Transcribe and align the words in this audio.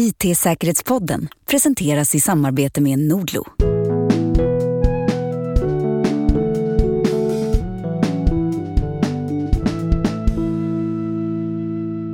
IT-säkerhetspodden 0.00 1.28
presenteras 1.50 2.14
i 2.14 2.20
samarbete 2.20 2.80
med 2.80 2.98
Nordlo. 2.98 3.44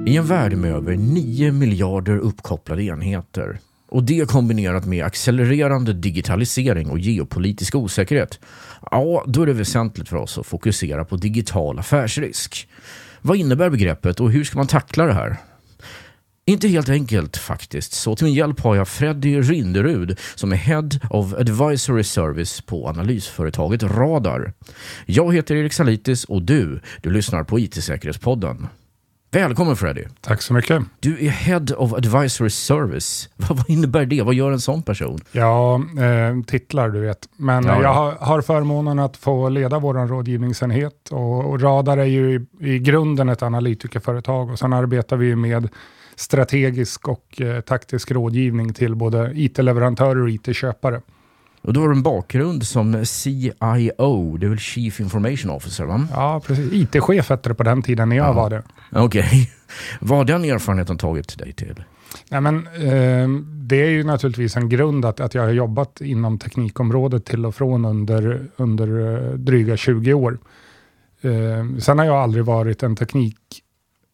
I 0.06 0.16
en 0.16 0.26
värld 0.26 0.56
med 0.56 0.72
över 0.72 0.96
9 0.96 1.52
miljarder 1.52 2.18
uppkopplade 2.18 2.82
enheter 2.82 3.58
och 3.88 4.04
det 4.04 4.28
kombinerat 4.28 4.86
med 4.86 5.04
accelererande 5.04 5.92
digitalisering 5.92 6.90
och 6.90 6.98
geopolitisk 6.98 7.74
osäkerhet, 7.74 8.40
ja, 8.90 9.24
då 9.26 9.42
är 9.42 9.46
det 9.46 9.52
väsentligt 9.52 10.08
för 10.08 10.16
oss 10.16 10.38
att 10.38 10.46
fokusera 10.46 11.04
på 11.04 11.16
digital 11.16 11.78
affärsrisk. 11.78 12.68
Vad 13.20 13.36
innebär 13.36 13.70
begreppet 13.70 14.20
och 14.20 14.30
hur 14.32 14.44
ska 14.44 14.58
man 14.58 14.66
tackla 14.66 15.06
det 15.06 15.12
här? 15.12 15.36
Inte 16.44 16.68
helt 16.68 16.88
enkelt 16.88 17.36
faktiskt, 17.36 17.92
så 17.92 18.16
till 18.16 18.24
min 18.24 18.34
hjälp 18.34 18.60
har 18.60 18.76
jag 18.76 18.88
Freddy 18.88 19.40
Rinderud 19.40 20.18
som 20.34 20.52
är 20.52 20.56
Head 20.56 20.88
of 21.10 21.34
Advisory 21.34 22.04
Service 22.04 22.60
på 22.60 22.88
analysföretaget 22.88 23.82
Radar. 23.82 24.52
Jag 25.06 25.34
heter 25.34 25.54
Erik 25.54 25.72
Salitis 25.72 26.24
och 26.24 26.42
du, 26.42 26.80
du 27.02 27.10
lyssnar 27.10 27.44
på 27.44 27.58
IT-säkerhetspodden. 27.58 28.66
Välkommen 29.30 29.76
Freddy! 29.76 30.04
Tack 30.20 30.42
så 30.42 30.54
mycket. 30.54 30.82
Du 31.00 31.26
är 31.26 31.30
Head 31.30 31.66
of 31.76 31.92
Advisory 31.92 32.50
Service. 32.50 33.28
Vad 33.36 33.70
innebär 33.70 34.06
det? 34.06 34.22
Vad 34.22 34.34
gör 34.34 34.50
en 34.52 34.60
sån 34.60 34.82
person? 34.82 35.18
Ja, 35.32 35.74
eh, 35.76 36.44
titlar 36.46 36.88
du 36.88 37.00
vet. 37.00 37.28
Men 37.36 37.64
Ja, 37.64 37.74
ja. 37.74 37.82
jag 37.82 37.94
har, 37.94 38.12
har 38.12 38.42
förmånen 38.42 38.98
att 38.98 39.16
få 39.16 39.48
leda 39.48 39.78
vår 39.78 39.94
rådgivningsenhet 39.94 41.08
och, 41.10 41.50
och 41.50 41.60
Radar 41.62 41.98
är 41.98 42.04
ju 42.04 42.46
i, 42.60 42.70
i 42.74 42.78
grunden 42.78 43.28
ett 43.28 43.42
analytikerföretag 43.42 44.50
och 44.50 44.58
sen 44.58 44.72
arbetar 44.72 45.16
vi 45.16 45.36
med 45.36 45.68
strategisk 46.16 47.08
och 47.08 47.40
eh, 47.40 47.60
taktisk 47.60 48.10
rådgivning 48.10 48.72
till 48.74 48.94
både 48.94 49.32
IT-leverantörer 49.34 50.22
och 50.22 50.30
IT-köpare. 50.30 51.00
Och 51.62 51.72
du 51.72 51.80
har 51.80 51.88
en 51.90 52.02
bakgrund 52.02 52.66
som 52.66 53.04
CIO, 53.06 54.36
det 54.36 54.46
är 54.46 54.48
väl 54.48 54.58
Chief 54.58 55.00
Information 55.00 55.50
Officer 55.50 55.84
va? 55.84 56.06
Ja, 56.12 56.40
precis. 56.46 56.72
IT-chef 56.72 57.30
hette 57.30 57.48
det 57.48 57.54
på 57.54 57.62
den 57.62 57.82
tiden 57.82 58.08
när 58.08 58.16
jag 58.16 58.26
Ja. 58.28 58.32
var 58.32 58.50
det. 58.50 58.62
Okej. 58.92 59.50
Vad 60.00 60.18
har 60.18 60.24
den 60.24 60.44
erfarenheten 60.44 60.98
tagit 60.98 61.38
dig 61.38 61.52
till? 61.52 61.84
Nej, 62.30 62.40
men, 62.40 62.56
eh, 62.66 63.28
det 63.44 63.76
är 63.82 63.88
ju 63.90 64.04
naturligtvis 64.04 64.56
en 64.56 64.68
grund 64.68 65.04
att, 65.04 65.20
att 65.20 65.34
jag 65.34 65.42
har 65.42 65.50
jobbat 65.50 66.00
inom 66.00 66.38
teknikområdet 66.38 67.24
till 67.24 67.46
och 67.46 67.54
från 67.54 67.84
under, 67.84 68.46
under 68.56 69.14
eh, 69.30 69.34
dryga 69.34 69.76
20 69.76 70.14
år. 70.14 70.38
Eh, 71.20 71.78
sen 71.78 71.98
har 71.98 72.06
jag 72.06 72.16
aldrig 72.16 72.44
varit 72.44 72.82
en 72.82 72.96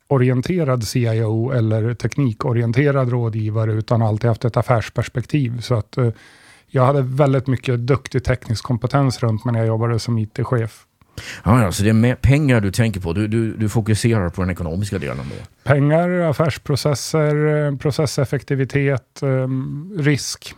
teknikorienterad 0.08 0.84
CIO 0.84 1.50
eller 1.50 1.94
teknikorienterad 1.94 3.10
rådgivare 3.10 3.72
utan 3.72 4.02
alltid 4.02 4.28
haft 4.28 4.44
ett 4.44 4.56
affärsperspektiv. 4.56 5.60
Så 5.60 5.74
att 5.74 5.96
eh, 5.96 6.10
jag 6.66 6.86
hade 6.86 7.02
väldigt 7.02 7.46
mycket 7.46 7.86
duktig 7.86 8.24
teknisk 8.24 8.64
kompetens 8.64 9.22
runt 9.22 9.44
mig 9.44 9.52
när 9.52 9.60
jag 9.60 9.68
jobbade 9.68 9.98
som 9.98 10.18
IT-chef. 10.18 10.84
Ja, 11.44 11.62
ja, 11.62 11.72
så 11.72 11.82
det 11.82 11.90
är 11.90 12.14
pengar 12.14 12.60
du 12.60 12.70
tänker 12.70 13.00
på. 13.00 13.12
Du, 13.12 13.28
du, 13.28 13.56
du 13.56 13.68
fokuserar 13.68 14.28
på 14.28 14.40
den 14.42 14.50
ekonomiska 14.50 14.98
delen 14.98 15.16
då? 15.16 15.44
Pengar, 15.64 16.08
affärsprocesser, 16.08 17.66
eh, 17.66 17.76
processeffektivitet, 17.76 19.22
eh, 19.22 19.48
risk. 20.02 20.54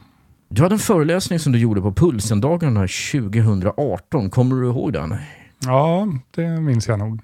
Du 0.48 0.62
hade 0.62 0.74
en 0.74 0.78
föreläsning 0.78 1.38
som 1.38 1.52
du 1.52 1.58
gjorde 1.58 1.80
på 1.80 1.92
Pulsendagarna 1.92 2.80
2018. 2.80 4.30
Kommer 4.30 4.56
du 4.56 4.66
ihåg 4.66 4.92
den? 4.92 5.16
Ja, 5.66 6.08
det 6.34 6.60
minns 6.60 6.88
jag 6.88 6.98
nog. 6.98 7.20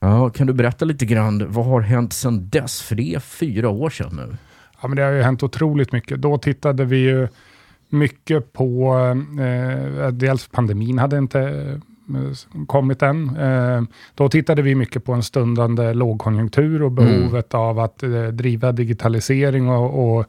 Ja, 0.00 0.30
kan 0.30 0.46
du 0.46 0.52
berätta 0.52 0.84
lite 0.84 1.06
grann, 1.06 1.52
vad 1.52 1.66
har 1.66 1.80
hänt 1.80 2.12
sedan 2.12 2.48
dess? 2.48 2.82
För 2.82 2.94
det 2.94 3.14
är 3.14 3.20
fyra 3.20 3.68
år 3.68 3.90
sedan 3.90 4.16
nu. 4.16 4.36
Ja, 4.82 4.88
men 4.88 4.96
det 4.96 5.02
har 5.02 5.12
ju 5.12 5.22
hänt 5.22 5.42
otroligt 5.42 5.92
mycket. 5.92 6.22
Då 6.22 6.38
tittade 6.38 6.84
vi 6.84 6.96
ju 6.96 7.28
mycket 7.88 8.52
på, 8.52 8.96
eh, 9.40 10.08
dels 10.08 10.48
pandemin 10.48 10.98
hade 10.98 11.18
inte 11.18 11.40
eh, 11.40 12.66
kommit 12.66 13.02
än. 13.02 13.36
Eh, 13.36 13.82
då 14.14 14.28
tittade 14.28 14.62
vi 14.62 14.74
mycket 14.74 15.04
på 15.04 15.12
en 15.12 15.22
stundande 15.22 15.94
lågkonjunktur 15.94 16.82
och 16.82 16.92
behovet 16.92 17.54
av 17.54 17.78
att 17.78 18.02
eh, 18.02 18.24
driva 18.24 18.72
digitalisering 18.72 19.68
och, 19.68 20.18
och 20.18 20.26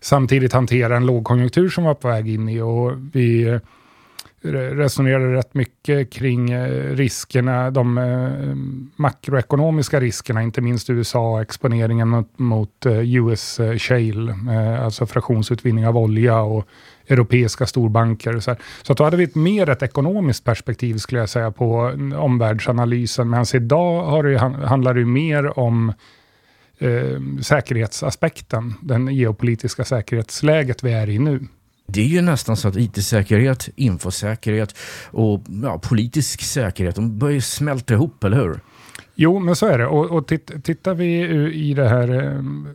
samtidigt 0.00 0.52
hantera 0.52 0.96
en 0.96 1.06
lågkonjunktur 1.06 1.68
som 1.68 1.84
var 1.84 1.94
på 1.94 2.08
väg 2.08 2.28
in 2.28 2.48
i. 2.48 2.60
Och 2.60 2.92
vi 3.12 3.42
eh, 3.42 3.58
resonerade 4.42 5.34
rätt 5.34 5.54
mycket 5.54 6.12
kring 6.12 6.50
eh, 6.50 6.94
riskerna, 6.94 7.70
de 7.70 7.98
eh, 7.98 8.54
makroekonomiska 8.96 10.00
riskerna, 10.00 10.42
inte 10.42 10.60
minst 10.60 10.90
USA, 10.90 11.42
exponeringen 11.42 12.08
mot, 12.08 12.38
mot 12.38 12.86
eh, 12.86 13.16
US 13.16 13.60
shale, 13.78 14.34
alltså 14.80 15.06
fraktionsutvinning 15.06 15.86
av 15.86 15.96
olja 15.98 16.40
och 16.40 16.66
europeiska 17.08 17.66
storbanker. 17.66 18.36
Och 18.36 18.42
så, 18.42 18.50
här. 18.50 18.60
så 18.82 18.92
att 18.92 18.98
då 18.98 19.04
hade 19.04 19.16
vi 19.16 19.24
ett 19.24 19.34
mer 19.34 19.70
ett 19.70 19.82
ekonomiskt 19.82 20.44
perspektiv 20.44 20.96
skulle 20.96 21.20
jag 21.20 21.28
säga 21.28 21.50
på 21.50 21.92
omvärldsanalysen, 22.16 23.30
medan 23.30 23.46
idag 23.54 24.04
har 24.04 24.22
det, 24.22 24.38
handlar 24.66 24.94
det 24.94 25.04
mer 25.04 25.58
om 25.58 25.92
eh, 26.78 27.20
säkerhetsaspekten, 27.42 28.74
den 28.82 29.08
geopolitiska 29.08 29.84
säkerhetsläget 29.84 30.82
vi 30.84 30.92
är 30.92 31.08
i 31.08 31.18
nu. 31.18 31.40
Det 31.92 32.00
är 32.00 32.04
ju 32.06 32.20
nästan 32.22 32.56
så 32.56 32.68
att 32.68 32.76
IT-säkerhet, 32.76 33.68
infosäkerhet 33.76 34.74
och 35.10 35.40
ja, 35.62 35.78
politisk 35.78 36.42
säkerhet, 36.42 36.94
de 36.96 37.18
börjar 37.18 37.40
smälta 37.40 37.94
ihop, 37.94 38.24
eller 38.24 38.36
hur? 38.36 38.60
Jo, 39.14 39.38
men 39.38 39.56
så 39.56 39.66
är 39.66 39.78
det. 39.78 39.86
Och, 39.86 40.10
och 40.10 40.26
titt, 40.26 40.64
tittar 40.64 40.94
vi 40.94 41.20
i 41.54 41.74
det 41.74 41.88
här, 41.88 42.08
ehm, 42.08 42.68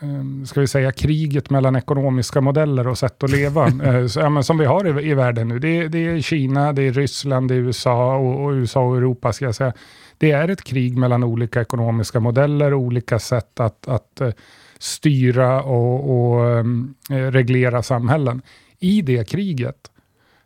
ehm, 0.00 0.46
ska 0.46 0.60
vi 0.60 0.66
säga, 0.66 0.92
kriget 0.92 1.50
mellan 1.50 1.76
ekonomiska 1.76 2.40
modeller 2.40 2.88
och 2.88 2.98
sätt 2.98 3.22
att 3.22 3.30
leva, 3.30 3.66
eh, 3.84 4.06
så, 4.06 4.20
ja, 4.20 4.42
som 4.42 4.58
vi 4.58 4.64
har 4.64 5.00
i, 5.00 5.10
i 5.10 5.14
världen 5.14 5.48
nu. 5.48 5.58
Det, 5.58 5.68
är- 5.68 5.88
det 5.88 5.98
är 5.98 6.20
Kina, 6.20 6.72
det 6.72 6.82
är 6.82 6.92
Ryssland, 6.92 7.48
det 7.48 7.54
är 7.54 7.58
USA 7.58 8.16
och, 8.16 8.44
och 8.44 8.50
USA 8.52 8.80
och 8.80 8.96
Europa, 8.96 9.32
ska 9.32 9.44
jag 9.44 9.54
säga. 9.54 9.72
Det 10.18 10.30
är 10.30 10.48
ett 10.48 10.64
krig 10.64 10.96
mellan 10.98 11.24
olika 11.24 11.60
ekonomiska 11.60 12.20
modeller 12.20 12.74
och 12.74 12.80
olika 12.80 13.18
sätt 13.18 13.60
att, 13.60 13.88
att 13.88 14.20
eh, 14.20 14.30
styra 14.82 15.62
och, 15.62 16.10
och 16.34 16.50
ehm, 16.50 16.94
eh, 17.10 17.14
reglera 17.16 17.82
samhällen. 17.82 18.42
I 18.78 19.02
det 19.02 19.28
kriget 19.28 19.90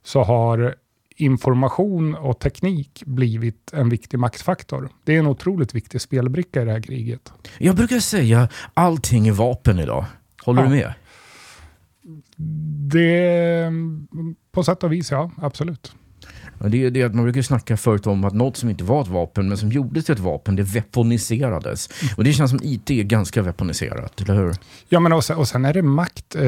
så 0.03 0.23
har 0.23 0.75
information 1.17 2.15
och 2.15 2.39
teknik 2.39 3.03
blivit 3.07 3.73
en 3.73 3.89
viktig 3.89 4.19
maktfaktor. 4.19 4.89
Det 5.05 5.15
är 5.15 5.19
en 5.19 5.27
otroligt 5.27 5.75
viktig 5.75 6.01
spelbricka 6.01 6.63
i 6.63 6.65
det 6.65 6.73
här 6.73 6.81
kriget. 6.83 7.33
Jag 7.59 7.77
brukar 7.77 7.99
säga 7.99 8.49
allting 8.75 9.29
är 9.29 9.33
vapen 9.33 9.79
idag. 9.79 10.05
Håller 10.45 10.63
Ja. 10.63 10.69
du 10.69 10.75
med? 10.75 10.93
Det, 12.91 13.71
på 14.53 14.65
sätt 14.65 14.85
och 14.85 14.93
vis, 14.93 15.11
ja, 15.11 15.31
absolut. 15.37 15.95
Det 16.59 16.85
är 16.85 16.91
det 16.91 17.03
att 17.03 17.15
man 17.15 17.25
brukar 17.25 17.43
snacka 17.43 17.77
förut 17.77 18.07
om 18.07 18.25
att 18.25 18.35
något 18.35 18.57
som 18.57 18.71
inte 18.71 18.85
var 18.85 19.03
ett 19.03 19.09
vapen 19.09 19.49
men 19.49 19.59
som 19.59 19.73
gjordes 19.73 20.05
till 20.05 20.13
ett 20.13 20.19
vapen, 20.19 20.57
det 20.57 20.63
weaponiserades. 20.63 21.89
Och 22.17 22.25
det 22.25 22.33
känns 22.33 22.51
som 22.51 22.61
IT 22.63 22.91
är 22.91 23.03
ganska 23.03 23.43
weaponiserat, 23.43 24.21
eller 24.21 24.35
hur? 24.35 24.55
Ja, 24.89 25.01
men 25.01 25.13
och 25.13 25.25
sen, 25.25 25.37
och 25.37 25.49
sen 25.49 25.65
är 25.65 25.75
det 25.75 25.83
makt. 25.83 26.35
Eh, 26.35 26.45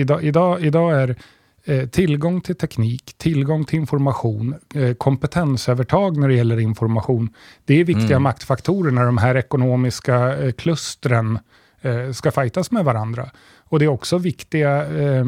idag, 0.00 0.24
idag, 0.24 0.64
idag 0.64 1.02
är 1.02 1.16
eh, 1.64 1.86
tillgång 1.88 2.40
till 2.40 2.54
teknik, 2.56 3.14
tillgång 3.18 3.64
till 3.64 3.78
information, 3.78 4.54
eh, 4.74 4.94
kompetensövertag 4.94 6.16
när 6.16 6.28
det 6.28 6.34
gäller 6.34 6.60
information. 6.60 7.28
Det 7.64 7.80
är 7.80 7.84
viktiga 7.84 8.06
Mm. 8.16 8.22
maktfaktorer 8.22 8.90
när 8.90 9.04
de 9.04 9.18
här 9.18 9.34
ekonomiska 9.36 10.36
eh, 10.38 10.52
klustren 10.52 11.38
ska 12.14 12.30
fightas 12.30 12.70
med 12.70 12.84
varandra. 12.84 13.30
Och 13.58 13.78
det 13.78 13.84
är 13.84 13.88
också 13.88 14.18
viktiga, 14.18 14.86
eh, 14.86 15.24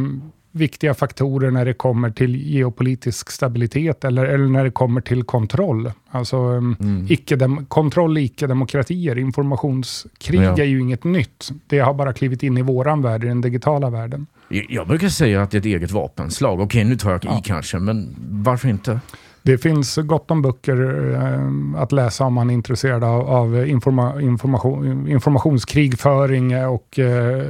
viktiga 0.52 0.94
faktorer 0.94 1.50
när 1.50 1.64
det 1.64 1.72
kommer 1.72 2.10
till 2.10 2.36
geopolitisk 2.36 3.30
stabilitet 3.30 4.04
eller, 4.04 4.24
eller 4.24 4.46
när 4.48 4.64
det 4.64 4.70
kommer 4.70 5.00
till 5.00 5.22
kontroll. 5.24 5.92
Alltså 6.10 6.36
Mm. 6.36 7.06
icke-dem- 7.08 7.66
kontroll 7.66 8.18
i 8.18 8.22
icke-demokratier. 8.22 9.18
Informationskrig 9.18 10.40
Ja. 10.42 10.56
är 10.58 10.64
ju 10.64 10.80
inget 10.80 11.04
nytt. 11.04 11.48
Det 11.66 11.78
har 11.78 11.94
bara 11.94 12.12
klivit 12.12 12.42
in 12.42 12.58
i 12.58 12.62
våran 12.62 13.02
värld, 13.02 13.24
i 13.24 13.26
den 13.28 13.40
digitala 13.40 13.90
världen. 13.90 14.26
Jag- 14.68 14.88
brukar 14.88 15.08
säga 15.08 15.42
att 15.42 15.50
det 15.50 15.56
är 15.56 15.60
ett 15.60 15.64
eget 15.66 15.90
vapenslag. 15.90 16.60
Okej, 16.60 16.84
nu 16.84 16.96
tar 16.96 17.10
jag 17.10 17.24
i 17.24 17.26
Ja. 17.26 17.42
kanske, 17.44 17.78
men 17.78 18.14
varför 18.30 18.68
inte? 18.68 19.00
Det 19.44 19.58
finns 19.58 19.96
gott 19.96 20.30
om 20.30 20.42
böcker 20.42 21.10
eh, 21.14 21.80
att 21.82 21.92
läsa 21.92 22.24
om 22.24 22.34
man 22.34 22.50
är 22.50 22.54
intresserad 22.54 23.04
av, 23.04 23.20
av 23.30 23.66
informa, 23.68 24.20
information, 24.20 25.08
informationskrigföring 25.08 26.56
och 26.66 26.98
eh, 26.98 27.42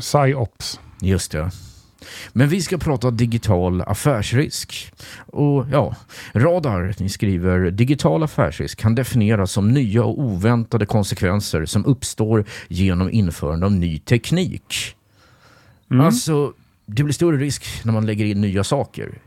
psyops. 0.00 0.80
Just 1.00 1.32
det. 1.32 1.50
Men 2.32 2.48
vi 2.48 2.62
ska 2.62 2.78
prata 2.78 3.10
digital 3.10 3.82
affärsrisk. 3.82 4.92
Och 5.26 5.66
ja, 5.72 5.94
Radar 6.32 6.94
ni 6.98 7.08
skriver 7.08 7.70
digital 7.70 8.22
affärsrisk 8.22 8.78
kan 8.78 8.94
definieras 8.94 9.52
som 9.52 9.70
nya 9.70 10.04
och 10.04 10.20
oväntade 10.20 10.86
konsekvenser 10.86 11.64
som 11.64 11.86
uppstår 11.86 12.44
genom 12.68 13.10
införande 13.10 13.66
av 13.66 13.72
ny 13.72 13.98
teknik. 13.98 14.96
Mm. 15.90 16.06
Alltså, 16.06 16.52
det 16.86 17.02
blir 17.02 17.14
större 17.14 17.36
risk 17.36 17.84
när 17.84 17.92
man 17.92 18.06
lägger 18.06 18.24
in 18.24 18.40
nya 18.40 18.64
saker. 18.64 19.18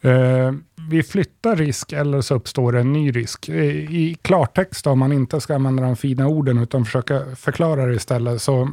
Eh, 0.00 0.52
vi 0.90 1.02
flyttar 1.02 1.56
risk 1.56 1.92
eller 1.92 2.20
så 2.20 2.34
uppstår 2.34 2.76
en 2.76 2.92
ny 2.92 3.10
risk. 3.10 3.48
Eh, 3.48 3.94
I 3.94 4.16
klartext, 4.22 4.86
om 4.86 4.98
man 4.98 5.12
inte 5.12 5.40
ska 5.40 5.54
använda 5.54 5.82
de 5.82 5.96
fina 5.96 6.26
orden 6.26 6.58
utan 6.58 6.84
försöka 6.84 7.22
förklara 7.36 7.86
det 7.86 7.94
istället, 7.94 8.42
så 8.42 8.70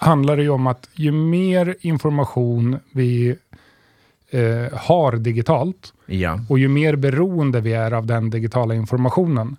handlar 0.00 0.36
det 0.36 0.42
ju 0.42 0.48
om 0.50 0.66
att 0.66 0.88
ju 0.94 1.12
mer 1.12 1.76
information 1.80 2.78
vi 2.92 3.36
eh, 4.30 4.78
har 4.78 5.12
digitalt 5.16 5.92
Ja. 6.06 6.40
och 6.48 6.58
ju 6.58 6.68
mer 6.68 6.96
beroende 6.96 7.60
vi 7.60 7.72
är 7.72 7.92
av 7.92 8.06
den 8.06 8.30
digitala 8.30 8.74
informationen, 8.74 9.56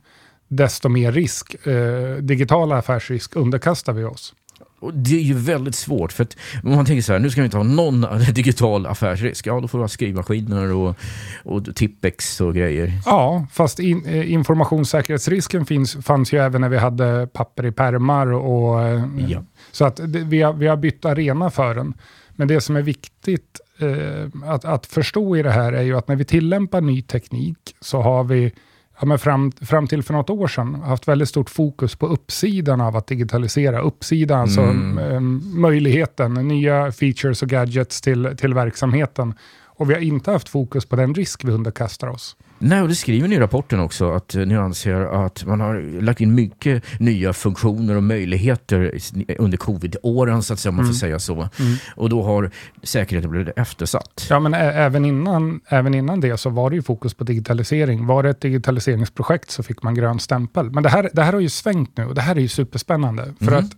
desto 0.47 0.89
mer 0.89 1.11
risk, 1.11 1.67
eh, 1.67 2.15
digital 2.21 2.71
affärsrisk 2.71 3.35
underkastar 3.35 3.93
vi 3.93 4.03
oss. 4.03 4.33
Och 4.79 4.93
det 4.93 5.15
är 5.15 5.21
ju 5.21 5.33
väldigt 5.33 5.75
svårt 5.75 6.11
för 6.11 6.23
att 6.23 6.37
om 6.63 6.71
man 6.75 6.85
tänker 6.85 7.01
så 7.01 7.11
här, 7.13 7.19
nu 7.19 7.29
ska 7.29 7.41
vi 7.41 7.45
inte 7.45 7.57
ha 7.57 7.63
någon 7.63 8.01
digital 8.33 8.85
affärsrisk. 8.85 9.47
Ja, 9.47 9.59
då 9.59 9.67
får 9.67 9.77
vi 9.77 9.83
ha 9.83 9.87
skrivmaskiner 9.87 10.73
och, 10.73 10.95
och 11.43 11.75
Tippex 11.75 12.41
och 12.41 12.55
grejer. 12.55 12.91
Ja, 13.05 13.47
fast 13.51 13.79
in, 13.79 14.05
eh, 14.05 14.31
informationssäkerhetsrisken 14.31 15.65
finns, 15.65 15.97
fanns 16.05 16.33
ju 16.33 16.37
även 16.39 16.61
när 16.61 16.69
vi 16.69 16.77
hade 16.77 17.27
papper 17.33 17.65
i 17.65 17.71
pärmar. 17.71 18.27
Och, 18.33 18.81
eh, 18.81 19.03
Ja. 19.27 19.43
Så 19.71 19.85
att 19.85 19.95
det, 19.95 20.19
vi, 20.19 20.41
har, 20.41 20.53
vi 20.53 20.67
har 20.67 20.77
bytt 20.77 21.05
arena 21.05 21.49
för 21.49 21.75
den. 21.75 21.93
Men 22.35 22.47
det 22.47 22.61
som 22.61 22.75
är 22.75 22.81
viktigt 22.81 23.59
eh, 23.79 24.51
att, 24.51 24.65
att 24.65 24.85
förstå 24.85 25.37
i 25.37 25.43
det 25.43 25.51
här 25.51 25.73
är 25.73 25.81
ju 25.81 25.97
att 25.97 26.07
när 26.07 26.15
vi 26.15 26.25
tillämpar 26.25 26.81
ny 26.81 27.01
teknik 27.01 27.75
så 27.81 28.01
har 28.01 28.23
vi 28.23 28.51
ja, 28.99 29.05
men 29.05 29.19
fram, 29.19 29.51
fram 29.51 29.87
till 29.87 30.03
för 30.03 30.13
något 30.13 30.29
år 30.29 30.47
sedan 30.47 30.75
haft 30.75 31.07
väldigt 31.07 31.29
stort 31.29 31.49
fokus 31.49 31.95
på 31.95 32.07
uppsidan 32.07 32.81
av 32.81 32.95
att 32.97 33.07
digitalisera. 33.07 33.81
Uppsidan, 33.81 34.39
alltså 34.39 34.61
Mm. 34.61 34.97
eh, 34.97 35.19
möjligheten, 35.59 36.33
nya 36.33 36.91
features 36.91 37.41
och 37.43 37.49
gadgets 37.49 38.01
till, 38.01 38.33
till 38.37 38.53
verksamheten. 38.53 39.33
Och 39.65 39.89
vi 39.89 39.93
har 39.93 40.01
inte 40.01 40.31
haft 40.31 40.49
fokus 40.49 40.85
på 40.85 40.95
den 40.95 41.13
risk 41.13 41.43
vi 41.43 41.51
underkastar 41.51 42.07
oss. 42.07 42.35
Nej, 42.63 42.81
och 42.81 42.87
det 42.87 42.95
skriver 42.95 43.27
ni 43.27 43.35
i 43.35 43.39
rapporten 43.39 43.79
också 43.79 44.11
att 44.11 44.35
eh, 44.35 44.45
ni 44.45 44.55
anser 44.55 45.25
att 45.25 45.45
man 45.45 45.59
har 45.59 46.01
lagt 46.01 46.21
in 46.21 46.35
mycket 46.35 46.99
nya 46.99 47.33
funktioner 47.33 47.95
och 47.95 48.03
möjligheter 48.03 48.99
under 49.37 49.57
covid-åren 49.57 50.43
så 50.43 50.53
att 50.53 50.59
säga, 50.59 50.69
om 50.69 50.75
man 50.75 50.85
får 50.85 50.93
säga 50.93 51.19
så. 51.19 51.49
Och 51.95 52.09
då 52.09 52.23
har 52.23 52.51
säkerheten 52.83 53.31
blivit 53.31 53.57
eftersatt. 53.57 54.27
Ja, 54.29 54.39
men 54.39 54.53
även 54.53 55.05
innan, 55.05 55.61
även 55.67 55.93
innan 55.93 56.19
det 56.19 56.37
så 56.37 56.49
var 56.49 56.69
det 56.69 56.75
ju 56.75 56.81
fokus 56.81 57.13
på 57.13 57.23
digitalisering. 57.23 58.05
Var 58.05 58.23
det 58.23 58.29
ett 58.29 58.41
digitaliseringsprojekt 58.41 59.51
så 59.51 59.63
fick 59.63 59.83
man 59.83 59.95
grön 59.95 60.19
stämpel. 60.19 60.71
Men 60.71 60.83
det 60.83 60.89
här, 60.89 61.09
det 61.13 61.21
här 61.21 61.33
har 61.33 61.39
ju 61.39 61.49
svängt 61.49 61.97
nu 61.97 62.05
och 62.05 62.15
det 62.15 62.21
här 62.21 62.35
är 62.35 62.39
ju 62.39 62.47
superspännande. 62.47 63.33
För 63.39 63.51
att 63.51 63.71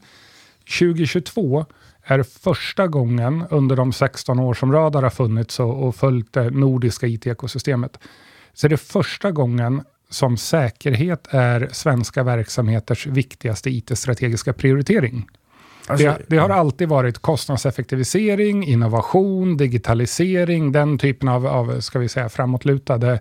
2022 0.80 1.66
är 2.04 2.24
första 2.24 2.88
gången 2.88 3.44
under 3.50 3.76
de 3.76 3.94
16 3.94 4.40
år 4.40 4.54
som 4.54 4.72
Radar 4.72 5.04
har 5.04 5.10
funnits 5.10 5.60
och, 5.60 5.88
och 5.88 5.96
följt 5.96 6.34
det 6.34 6.50
nordiska 6.50 7.08
IT-ekosystemet, 7.08 8.00
så 8.54 8.68
är 8.68 8.70
det 8.70 8.78
första 8.78 9.32
gången 9.32 9.84
som 10.10 10.38
säkerhet 10.38 11.28
är 11.30 11.70
svenska 11.72 12.24
verksamheters 12.24 13.08
viktigaste 13.08 13.70
IT-strategiska 13.70 14.54
prioritering. 14.54 15.28
Alltså, 15.88 16.06
Det, 16.06 16.22
det 16.28 16.38
har 16.38 16.50
alltid 16.50 16.90
varit 16.90 17.20
kostnadseffektivisering, 17.20 18.64
innovation, 18.64 19.58
digitalisering, 19.58 20.72
den 20.72 20.98
typen 20.98 21.30
av, 21.30 21.48
av 21.48 21.80
ska 21.80 22.00
vi 22.00 22.10
säga, 22.10 22.30
framåtlutade 22.30 23.20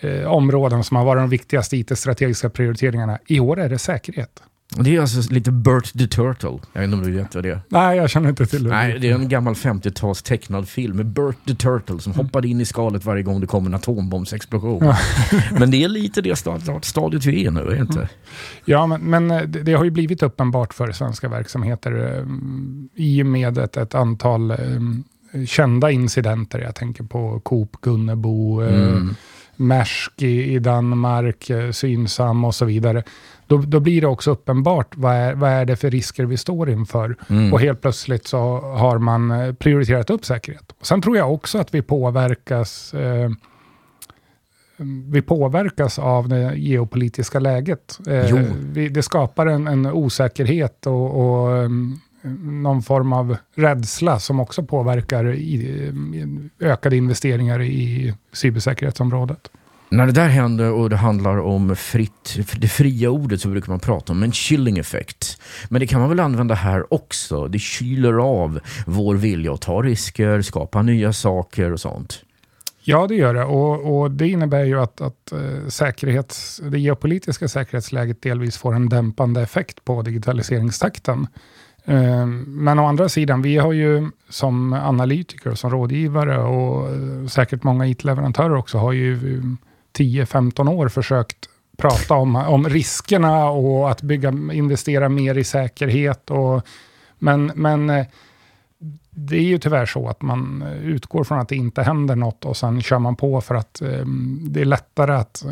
eh, 0.00 0.24
områden 0.24 0.84
som 0.84 0.96
har 0.96 1.04
varit 1.04 1.22
de 1.22 1.30
viktigaste 1.30 1.76
IT-strategiska 1.76 2.50
prioriteringarna. 2.50 3.18
I 3.26 3.40
år 3.40 3.60
är 3.60 3.68
det 3.68 3.78
säkerhet. 3.78 4.42
Det 4.76 4.96
är 4.96 5.00
alltså 5.00 5.32
lite 5.32 5.50
Bert 5.52 5.92
the 5.98 6.06
Turtle. 6.06 6.58
Jag 6.72 6.80
vet 6.80 6.84
inte 6.84 6.96
om 6.96 7.02
du 7.02 7.10
vet 7.12 7.34
vad 7.34 7.44
det 7.44 7.50
är. 7.50 7.60
Nej, 7.68 7.96
jag 7.96 8.10
känner 8.10 8.28
inte 8.28 8.46
till 8.46 8.64
det. 8.64 8.70
Nej, 8.70 8.98
det 8.98 9.08
är 9.10 9.14
en 9.14 9.28
gammal 9.28 9.54
50-tals 9.54 10.22
tecknad 10.22 10.68
film 10.68 10.96
med 10.96 11.06
Bert 11.06 11.36
the 11.46 11.54
Turtle 11.54 11.98
som 12.00 12.12
hoppade 12.12 12.48
in 12.48 12.60
i 12.60 12.64
skalet 12.64 13.04
varje 13.04 13.22
gång 13.22 13.40
det 13.40 13.46
kom 13.46 13.66
en 13.66 13.74
atombombsexplosion. 13.74 14.94
Men 15.58 15.70
det 15.70 15.84
är 15.84 15.88
lite 15.88 16.20
det 16.22 16.36
stad- 16.36 16.84
stadiet 16.84 17.24
vi 17.24 17.46
är 17.46 17.50
nu, 17.50 17.60
är 17.60 17.64
det 17.66 17.76
inte? 17.78 18.08
Ja, 18.64 18.86
men, 18.86 19.00
men 19.00 19.30
eh, 19.30 19.42
det, 19.42 19.72
har 19.72 19.84
ju 19.84 19.90
blivit 19.90 20.22
uppenbart 20.22 20.74
för 20.74 20.92
svenska 20.92 21.28
verksamheter 21.28 22.16
eh, 22.18 22.24
i 22.94 23.22
och 23.22 23.26
med 23.26 23.58
ett, 23.58 23.76
ett 23.76 23.94
antal 23.94 24.50
eh, 24.50 24.56
kända 25.46 25.90
incidenter. 25.90 26.58
Jag 26.58 26.74
tänker 26.74 27.04
på 27.04 27.40
Coop 27.40 27.76
Gunnebo, 27.80 28.60
Mm. 28.62 29.14
Maersk 29.58 30.22
i, 30.22 30.54
i 30.54 30.58
Danmark, 30.58 31.50
eh, 31.50 31.70
Synsam 31.70 32.44
och 32.44 32.54
så 32.54 32.64
vidare. 32.64 33.02
Då, 33.46 33.56
då 33.58 33.80
blir 33.80 34.00
det 34.00 34.06
också 34.06 34.30
uppenbart 34.30 34.96
vad 34.96 35.14
är, 35.14 35.34
vad 35.34 35.50
är 35.50 35.64
det 35.64 35.76
för 35.76 35.90
risker 35.90 36.24
vi 36.24 36.36
står 36.36 36.70
inför. 36.70 37.16
Mm. 37.28 37.52
Och 37.52 37.60
helt 37.60 37.80
plötsligt 37.80 38.26
så 38.26 38.60
har 38.60 38.98
man 38.98 39.30
eh, 39.30 39.52
prioriterat 39.52 40.10
upp 40.10 40.24
säkerhet. 40.24 40.72
Sen 40.82 41.02
tror 41.02 41.16
jag 41.16 41.34
också 41.34 41.58
att 41.58 41.74
vi 41.74 41.82
påverkas 41.82 42.94
eh, 42.94 43.30
vi 45.06 45.22
påverkas 45.22 45.98
av 45.98 46.28
det 46.28 46.54
geopolitiska 46.56 47.38
läget. 47.38 47.98
Eh, 48.08 48.36
vi, 48.72 48.88
det 48.88 49.02
skapar 49.02 49.46
en, 49.46 49.66
en 49.66 49.86
osäkerhet 49.86 50.86
och, 50.86 51.20
och 51.20 51.48
um, 51.48 52.00
någon 52.22 52.82
form 52.82 53.12
av 53.12 53.36
rädsla 53.54 54.18
som 54.18 54.40
också 54.40 54.62
påverkar 54.62 55.34
i, 55.34 55.92
ökade 56.60 56.96
investeringar 56.96 57.62
i 57.62 58.14
cybersäkerhetsområdet. 58.32 59.50
När 59.90 60.06
det 60.06 60.12
där 60.12 60.28
händer 60.28 60.72
och 60.72 60.90
det 60.90 60.96
handlar 60.96 61.38
om 61.38 61.76
fritt, 61.76 62.38
det 62.60 62.68
fria 62.68 63.10
ordet 63.10 63.40
så 63.40 63.48
brukar 63.48 63.72
man 63.72 63.80
prata 63.80 64.12
om 64.12 64.22
en 64.22 64.32
chilling 64.32 64.78
effect. 64.78 65.42
Men 65.68 65.80
det 65.80 65.86
kan 65.86 66.00
man 66.00 66.08
väl 66.08 66.20
använda 66.20 66.54
här 66.54 66.94
också. 66.94 67.48
Det 67.48 67.58
kyler 67.58 68.12
av 68.12 68.60
vår 68.86 69.14
vilja 69.14 69.52
att 69.52 69.60
ta 69.60 69.82
risker, 69.82 70.42
skapa 70.42 70.82
nya 70.82 71.12
saker 71.12 71.72
och 71.72 71.80
sånt. 71.80 72.24
Ja, 72.80 73.06
det 73.06 73.14
gör 73.14 73.34
det. 73.34 73.44
Och, 73.44 74.00
och 74.00 74.10
det 74.10 74.28
innebär 74.28 74.64
ju 74.64 74.80
att, 74.80 75.00
att 75.00 75.32
eh, 75.32 75.68
säkerhets, 75.68 76.60
det 76.64 76.78
geopolitiska 76.78 77.48
säkerhetsläget 77.48 78.22
delvis 78.22 78.56
får 78.56 78.74
en 78.74 78.88
dämpande 78.88 79.42
effekt 79.42 79.84
på 79.84 80.02
digitaliseringstakten. 80.02 81.26
Ehm, 81.88 82.44
men 82.46 82.78
å 82.78 82.84
andra 82.86 83.08
sidan, 83.08 83.42
vi 83.42 83.56
har 83.56 83.72
ju 83.72 84.10
som 84.28 84.72
analytiker 84.72 85.50
och 85.50 85.58
som 85.58 85.70
rådgivare 85.70 86.38
och 86.38 86.90
eh, 86.90 87.26
säkert 87.26 87.62
många 87.62 87.86
IT-leverantörer 87.86 88.56
också 88.56 88.78
har 88.78 88.92
ju 88.92 89.12
ehm, 89.14 89.56
10-15 89.98 90.70
år 90.70 90.88
försökt 90.88 91.48
prata 91.78 92.14
om, 92.14 92.36
om 92.36 92.68
riskerna 92.68 93.44
och 93.50 93.90
att 93.90 94.02
bygga, 94.02 94.28
investera 94.52 95.08
mer 95.08 95.38
i 95.38 95.44
säkerhet. 95.44 96.30
Och, 96.30 96.66
men, 97.18 97.52
men 97.54 97.90
eh, 97.90 98.06
det 99.10 99.36
är 99.36 99.42
ju 99.42 99.58
tyvärr 99.58 99.86
så 99.86 100.08
att 100.08 100.22
man 100.22 100.62
eh, 100.62 100.86
utgår 100.86 101.24
från 101.24 101.38
att 101.38 101.48
det 101.48 101.56
inte 101.56 101.82
händer 101.82 102.16
något 102.16 102.44
och 102.44 102.56
sen 102.56 102.82
kör 102.82 102.98
man 102.98 103.16
på 103.16 103.40
för 103.40 103.54
att 103.54 103.80
ehm, 103.80 104.38
det 104.42 104.60
är 104.60 104.64
lättare 104.64 105.12
att 105.12 105.44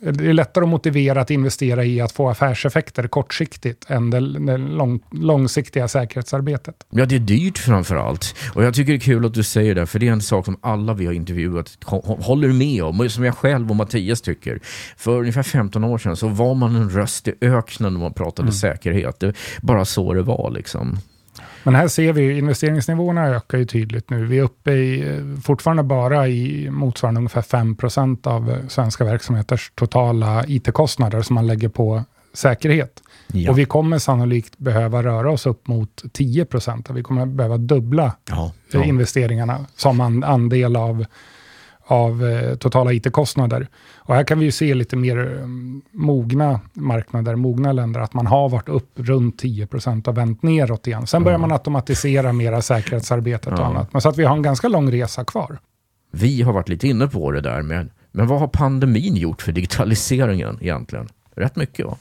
det 0.00 0.26
är 0.26 0.32
lättare 0.32 0.64
att 0.64 0.68
motivera 0.68 1.20
att 1.20 1.30
investera 1.30 1.84
i 1.84 2.00
att 2.00 2.12
få 2.12 2.28
affärseffekter 2.28 3.08
kortsiktigt 3.08 3.90
än 3.90 4.10
det, 4.10 4.20
lång, 4.58 5.00
långsiktiga 5.12 5.88
säkerhetsarbetet. 5.88 6.74
Ja, 6.90 7.06
det 7.06 7.14
är 7.14 7.18
dyrt 7.18 7.58
framför 7.58 7.96
allt. 7.96 8.34
Och 8.54 8.64
jag 8.64 8.74
tycker 8.74 8.92
det 8.92 8.96
är 8.96 9.00
kul 9.00 9.26
att 9.26 9.34
du 9.34 9.42
säger 9.42 9.74
det, 9.74 9.86
för 9.86 9.98
det 9.98 10.08
är 10.08 10.12
en 10.12 10.22
sak 10.22 10.44
som 10.44 10.56
alla 10.60 10.94
vi 10.94 11.06
har 11.06 11.12
intervjuat 11.12 11.78
hå- 11.84 12.22
håller 12.22 12.48
med 12.48 12.84
om, 12.84 13.10
som 13.10 13.24
jag 13.24 13.34
själv 13.36 13.70
och 13.70 13.76
Mattias 13.76 14.20
tycker. 14.20 14.60
För 14.96 15.18
ungefär 15.18 15.42
15 15.42 15.84
år 15.84 15.98
sedan 15.98 16.16
så 16.16 16.28
var 16.28 16.54
man 16.54 16.76
en 16.76 16.90
röst 16.90 17.28
i 17.28 17.34
öknen 17.40 17.92
när 17.92 18.00
man 18.00 18.12
pratade 18.12 18.52
säkerhet. 18.52 19.20
Det 19.20 19.34
bara 19.62 19.84
så 19.84 20.14
det 20.14 20.22
var 20.22 20.50
liksom. 20.50 20.98
Men 21.66 21.74
här 21.74 21.88
ser 21.88 22.12
vi 22.12 22.22
ju 22.22 22.38
investeringsnivåerna 22.38 23.26
ökar 23.26 23.58
ju 23.58 23.64
tydligt 23.64 24.10
nu. 24.10 24.24
Vi 24.24 24.38
är 24.38 24.42
uppe 24.42 24.72
i, 24.72 25.16
eh, 25.16 25.40
fortfarande 25.42 25.82
bara 25.82 26.28
i 26.28 26.70
motsvarande 26.70 27.18
ungefär 27.18 27.42
5% 27.42 28.26
av 28.26 28.50
eh, 28.50 28.66
svenska 28.68 29.04
verksamheters 29.04 29.72
totala 29.74 30.44
IT-kostnader 30.48 31.22
som 31.22 31.34
man 31.34 31.46
lägger 31.46 31.68
på 31.68 32.04
säkerhet. 32.32 33.02
Ja. 33.26 33.50
Och 33.50 33.58
vi 33.58 33.64
kommer 33.64 33.98
sannolikt 33.98 34.58
behöva 34.58 35.02
röra 35.02 35.30
oss 35.30 35.46
upp 35.46 35.68
mot 35.68 36.02
10% 36.12 36.92
Vi 36.92 37.02
kommer 37.02 37.26
behöva 37.26 37.56
dubbla 37.56 38.12
ja, 38.30 38.52
eh, 38.72 38.80
ja. 38.80 38.84
investeringarna 38.84 39.66
som 39.76 40.00
an, 40.00 40.24
andel 40.24 40.76
av, 40.76 41.06
av 41.86 42.24
eh, 42.26 42.54
totala 42.56 42.92
IT-kostnader. 42.92 43.66
Och 43.96 44.14
här 44.14 44.24
kan 44.24 44.38
vi 44.38 44.44
ju 44.44 44.50
se 44.52 44.74
lite 44.74 44.96
mer 44.96 45.38
eh, 45.40 45.46
mogna 45.92 46.60
marknader, 46.72 47.36
mogna 47.36 47.72
länder, 47.72 48.00
att 48.00 48.14
man 48.14 48.26
har 48.26 48.48
varit 48.48 48.68
upp 48.68 48.90
runt 48.94 49.42
10% 49.42 50.08
och 50.08 50.18
vänt 50.18 50.42
neråt 50.42 50.86
igen. 50.86 51.06
Sen 51.06 51.24
börjar 51.24 51.38
man 51.38 51.52
automatisera 51.52 52.32
mera 52.32 52.62
säkerhetsarbetet 52.62 53.52
och 53.52 53.58
Ja. 53.58 53.64
annat. 53.64 53.92
Men 53.92 54.02
så 54.02 54.08
att 54.08 54.18
vi 54.18 54.24
har 54.24 54.36
en 54.36 54.42
ganska 54.42 54.68
lång 54.68 54.92
resa 54.92 55.24
kvar. 55.24 55.58
Vi 56.12 56.42
har 56.42 56.52
varit 56.52 56.68
lite 56.68 56.88
inne 56.88 57.06
på 57.06 57.30
det 57.30 57.40
där, 57.40 57.62
men, 57.62 57.90
men 58.12 58.26
vad 58.26 58.40
har 58.40 58.48
pandemin 58.48 59.16
gjort 59.16 59.42
för 59.42 59.52
digitaliseringen 59.52 60.58
egentligen? 60.60 61.08
Rätt 61.36 61.56
mycket 61.56 61.86
va? 61.86 61.96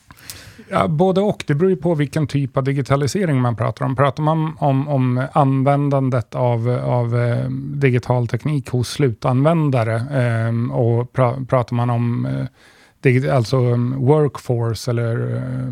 Ja, 0.70 0.88
både 0.88 1.22
och. 1.22 1.44
Det 1.48 1.56
beror 1.56 1.72
ju 1.72 1.78
på 1.78 1.96
vilken 1.96 2.28
typ 2.28 2.58
av 2.58 2.64
digitalisering 2.64 3.42
man 3.42 3.56
pratar 3.56 3.86
om. 3.86 3.96
Pratar 3.96 4.24
man 4.24 4.58
om, 4.60 4.88
om 4.88 5.28
användandet 5.34 6.36
av, 6.36 6.70
av 6.70 7.18
eh, 7.18 7.50
digital 7.74 8.28
teknik 8.28 8.70
hos 8.70 8.90
slutanvändare 8.90 9.96
eh, 9.96 10.72
och 10.76 11.14
pra, 11.14 11.46
pratar 11.50 11.76
man 11.76 11.90
om 11.90 12.26
eh, 12.26 12.46
alltså 13.36 13.58
mm, 13.58 14.06
workforce 14.06 14.92
eller 14.92 15.36
eh, 15.36 15.72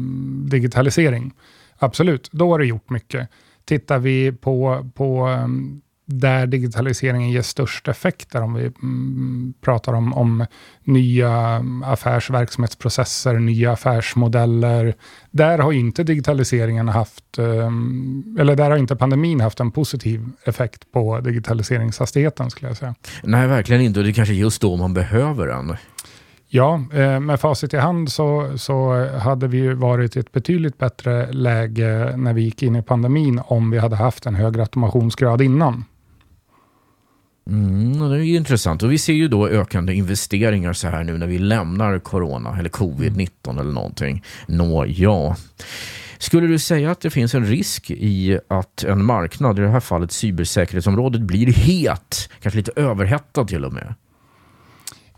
digitalisering, 0.50 1.34
absolut, 1.78 2.30
då 2.32 2.52
har 2.52 2.60
det 2.60 2.66
gjort 2.66 2.90
mycket. 2.90 3.30
Tittar 3.66 4.00
vi 4.00 4.32
på, 4.32 4.90
på 4.96 5.22
mm, 5.26 5.82
där 6.06 6.48
digitaliseringen 6.48 7.30
ger 7.30 7.42
störst 7.42 7.88
effekt, 7.88 8.36
om 8.36 8.54
vi 8.54 8.66
mm, 8.66 9.54
pratar 9.62 9.94
om, 9.94 10.14
om 10.14 10.46
nya 10.84 11.64
affärsverksamhetsprocesser, 11.86 13.34
nya 13.34 13.72
affärsmodeller. 13.72 14.96
Där 15.32 15.60
har 15.60 15.72
inte 15.72 16.04
digitaliseringen 16.04 16.88
haft, 16.88 17.38
um, 17.38 18.38
eller 18.40 18.56
där 18.56 18.70
har 18.70 18.78
inte 18.78 18.96
pandemin 18.96 19.42
haft 19.42 19.60
en 19.60 19.72
positiv 19.72 20.30
effekt 20.44 20.92
på 20.92 21.20
digitaliseringshastigheten 21.20 22.50
skulle 22.50 22.70
jag 22.70 22.78
säga. 22.78 22.96
Nej, 23.24 23.48
verkligen 23.48 23.82
inte. 23.82 24.00
Och 24.00 24.04
det 24.04 24.12
är 24.12 24.14
kanske 24.14 24.34
just 24.34 24.62
då 24.62 24.76
man 24.76 24.94
behöver 24.94 25.48
den. 25.48 25.78
Ja, 26.48 26.82
eh, 26.94 27.20
med 27.20 27.40
facit 27.40 27.74
i 27.74 27.78
hand 27.78 28.12
så, 28.12 28.58
så 28.58 29.08
hade 29.18 29.48
vi 29.48 29.74
varit 29.74 30.16
i 30.16 30.20
ett 30.20 30.32
betydligt 30.32 30.78
bättre 30.78 31.32
läge 31.32 32.18
när 32.18 32.34
vi 32.34 32.42
gick 32.42 32.64
in 32.64 32.76
i 32.76 32.82
pandemin 32.82 33.42
om 33.46 33.72
vi 33.72 33.78
hade 33.78 33.96
haft 33.96 34.26
en 34.26 34.36
högre 34.36 34.62
automationsgrad 34.62 35.42
innan. 35.42 35.86
Mm, 37.48 38.10
det 38.10 38.16
är 38.16 38.20
ju 38.20 38.36
intressant. 38.36 38.84
Och 38.84 38.92
vi 38.92 38.98
ser 38.98 39.14
ju 39.14 39.28
då 39.28 39.48
ökande 39.48 39.94
investeringar 39.94 40.74
så 40.74 40.88
här 40.88 41.04
nu 41.04 41.18
när 41.18 41.28
vi 41.28 41.40
lämnar 41.40 42.00
corona 42.00 42.58
eller 42.60 42.70
covid-19 42.70 43.60
eller 43.60 43.72
någonting. 43.72 44.24
Nå, 44.48 44.86
ja. 44.86 45.36
Skulle 46.18 46.48
du 46.48 46.60
säga 46.60 46.92
att 46.92 47.02
det 47.02 47.10
finns 47.10 47.36
en 47.36 47.46
risk 47.46 47.92
i 47.92 48.40
att 48.48 48.84
en 48.84 49.06
marknad, 49.06 49.60
i 49.60 49.62
det 49.62 49.70
här 49.70 49.80
fallet 49.80 50.12
cybersäkerhetsområdet, 50.12 51.22
blir 51.22 51.48
het, 51.54 52.30
kanske 52.42 52.58
lite 52.58 52.72
överhettad 52.76 53.46
till 53.46 53.66
och 53.66 53.74
med? 53.74 53.96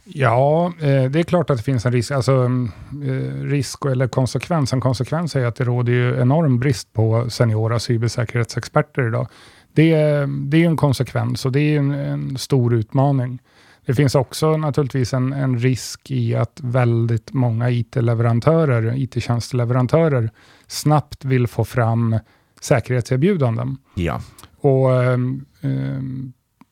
Ja, 0.07 0.73
eh, 0.79 1.03
det 1.03 1.19
är 1.19 1.23
klart 1.23 1.49
att 1.49 1.57
det 1.57 1.63
finns 1.63 1.85
en 1.85 1.91
risk. 1.91 2.11
Alltså, 2.11 2.31
mm, 2.31 2.71
eh, 3.03 3.43
risk 3.43 3.85
eller 3.85 4.07
konsekvens. 4.07 4.73
En 4.73 4.81
konsekvens 4.81 5.35
är 5.35 5.45
att 5.45 5.55
det 5.55 5.63
råder 5.63 5.93
ju 5.93 6.21
enorm 6.21 6.59
brist 6.59 6.93
på 6.93 7.29
seniora 7.29 7.79
cybersäkerhetsexperter 7.79 9.07
idag. 9.07 9.27
Det, 9.75 9.95
det 10.25 10.63
är 10.63 10.67
en 10.67 10.77
konsekvens 10.77 11.45
och 11.45 11.51
det 11.51 11.59
är 11.59 11.79
en, 11.79 11.91
en, 11.91 12.37
stor 12.37 12.73
utmaning. 12.73 13.41
Det 13.85 13.93
finns 13.93 14.15
också 14.15 14.57
naturligtvis 14.57 15.13
en, 15.13 15.33
en 15.33 15.59
risk 15.59 16.11
i 16.11 16.35
att 16.35 16.59
väldigt 16.63 17.33
många 17.33 17.69
IT-leverantörer, 17.69 18.93
IT-tjänsteleverantörer, 18.97 20.29
snabbt 20.67 21.25
vill 21.25 21.47
få 21.47 21.65
fram 21.65 22.19
säkerhetserbjudanden. 22.61 23.77
Ja. 23.95 24.21
Och 24.61 24.89
um, 24.89 25.45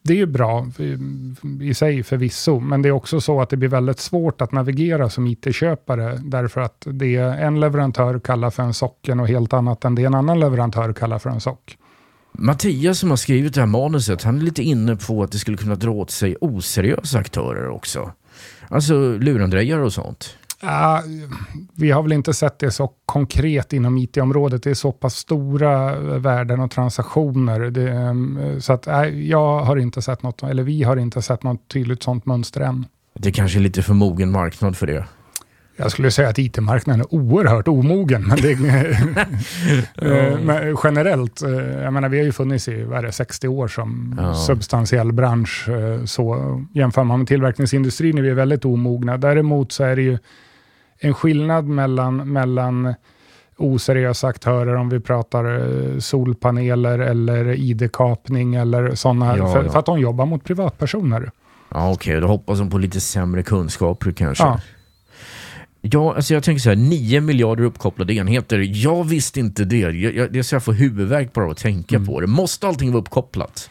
det 0.04 0.14
är 0.14 0.18
ju 0.18 0.26
bra 0.26 0.68
i 1.62 1.74
sig 1.74 2.04
förvisso, 2.04 2.60
men 2.60 2.82
det 2.82 2.90
är 2.90 2.94
också 2.94 3.22
så 3.22 3.42
att 3.42 3.50
det 3.50 3.58
blir 3.58 3.70
väldigt 3.70 4.00
svårt 4.00 4.42
att 4.42 4.52
navigera 4.52 5.10
som 5.10 5.28
IT-köpare, 5.28 6.20
därför 6.24 6.62
att 6.62 6.88
det 6.92 7.16
en 7.16 7.60
leverantör 7.60 8.20
kallar 8.20 8.50
för 8.50 8.64
en 8.64 8.74
socken 8.74 9.20
och 9.20 9.28
helt 9.28 9.54
annat 9.54 9.86
än 9.86 9.96
det 9.96 10.04
en 10.04 10.16
annan 10.16 10.40
leverantör 10.40 10.94
kallar 10.94 11.20
för 11.20 11.30
en 11.30 11.42
sock. 11.42 11.78
Mattias 12.34 13.00
som 13.00 13.10
har 13.10 13.18
skrivit 13.18 13.54
det 13.54 13.62
här 13.62 13.68
manuset, 13.68 14.24
han 14.24 14.38
är 14.38 14.42
lite 14.42 14.64
inne 14.64 14.96
på 14.96 15.24
att 15.24 15.32
det 15.32 15.38
skulle 15.38 15.58
kunna 15.58 15.76
dra 15.76 15.92
åt 15.92 16.12
sig 16.12 16.36
oseriösa 16.42 17.20
aktörer 17.20 17.70
också. 17.70 18.12
Alltså 18.68 19.18
lurendrejare 19.18 19.86
och 19.86 19.94
sånt. 19.94 20.38
Uh, 20.64 21.00
vi 21.76 21.92
har 21.92 22.04
väl 22.04 22.12
inte 22.12 22.34
sett 22.34 22.60
det 22.60 22.72
så 22.72 22.92
konkret 23.06 23.74
inom 23.74 23.98
IT-området. 23.98 24.64
Det 24.64 24.70
är 24.70 24.74
så 24.74 24.92
pass 24.92 25.16
stora 25.16 26.00
värden 26.20 26.60
och 26.60 26.72
transaktioner. 26.72 27.60
Det, 27.60 27.92
um, 27.92 28.62
så 28.62 28.74
att, 28.74 28.88
uh, 28.88 29.08
jag 29.08 29.60
har 29.60 29.78
inte 29.78 30.02
sett 30.02 30.24
något, 30.24 30.44
eller 30.44 30.64
vi 30.64 30.84
har 30.84 30.98
inte 30.98 31.22
sett 31.22 31.44
något 31.44 31.68
tydligt 31.68 32.04
sånt 32.04 32.26
mönster 32.26 32.62
än. 32.62 32.86
Det 33.20 33.32
kanske 33.32 33.60
är 33.60 33.62
lite 33.62 33.82
för 33.82 33.94
mogen 33.94 34.32
marknad 34.32 34.78
för 34.78 34.88
det. 34.88 35.06
Jag 35.76 35.92
skulle 35.92 36.12
säga 36.12 36.30
att 36.30 36.40
IT-marknaden 36.40 37.02
är 37.02 37.14
oerhört 37.14 37.68
omogen, 37.68 38.28
men, 38.28 38.38
det, 38.42 38.52
eh, 39.96 40.40
men 40.40 40.78
generellt, 40.84 41.42
eh, 41.42 41.52
jag 41.84 41.94
menar 41.94 42.10
vi 42.10 42.18
har 42.18 42.26
ju 42.26 42.32
funnits 42.32 42.68
i 42.68 42.84
vad 42.84 43.04
det, 43.04 43.12
60 43.12 43.48
år 43.48 43.68
som 43.68 44.16
ja. 44.22 44.36
substantiell 44.36 45.12
bransch. 45.12 45.70
Eh, 45.70 46.06
så 46.06 46.62
jämför 46.74 47.04
man 47.04 47.20
med 47.20 47.28
tillverkningsindustrin 47.28 48.18
är 48.18 48.22
vi 48.22 48.34
väldigt 48.34 48.66
omogna. 48.66 49.18
Däremot 49.18 49.72
så 49.72 49.84
är 49.84 49.96
det 49.96 50.02
ju 50.02 50.18
en 51.00 51.14
skillnad 51.14 51.66
mellan, 51.66 52.34
mellan 52.34 52.94
oseriösa 53.58 54.28
aktörer 54.28 54.76
om 54.76 54.90
vi 54.90 55.00
pratar 55.00 56.00
solpaneler 56.00 57.00
eller 57.00 57.54
ID-kapning 57.54 58.56
eller 58.56 58.96
sådana, 58.96 59.38
ja, 59.38 59.54
för, 59.54 59.64
ja. 59.64 59.72
för, 59.72 59.80
att 59.80 59.86
de 59.86 60.00
jobbar 60.00 60.26
mot 60.26 60.44
privatpersoner. 60.44 61.32
Ja, 61.70 61.92
Okej, 61.92 62.12
okay. 62.12 62.22
då 62.22 62.28
hoppas 62.28 62.60
de 62.60 62.70
på 62.70 62.78
lite 62.78 63.00
sämre 63.00 63.44
kunskaper 63.44 64.12
kanske. 64.12 64.44
Ja. 64.44 64.60
Ja, 65.86 66.16
alltså 66.16 66.34
jag 66.34 66.44
tänker 66.44 66.62
så 66.62 66.70
här, 66.70 66.76
9 66.76 67.22
miljarder 67.22 67.64
uppkopplade 67.64 68.14
enheter. 68.14 68.70
Jag 68.74 69.04
visste 69.04 69.40
inte 69.40 69.64
det. 69.64 69.78
Jag, 69.78 70.16
jag, 70.16 70.34
det 70.34 70.40
är 70.40 70.44
så 70.44 70.56
jag 70.56 70.64
får 70.64 70.74
huvudvärk 70.74 71.34
bara 71.34 71.52
att 71.52 71.58
tänka 71.58 71.96
mm. 71.96 72.08
på 72.08 72.20
det. 72.22 72.28
Måste 72.28 72.68
allting 72.68 72.92
vara 72.92 73.02
uppkopplat? 73.02 73.70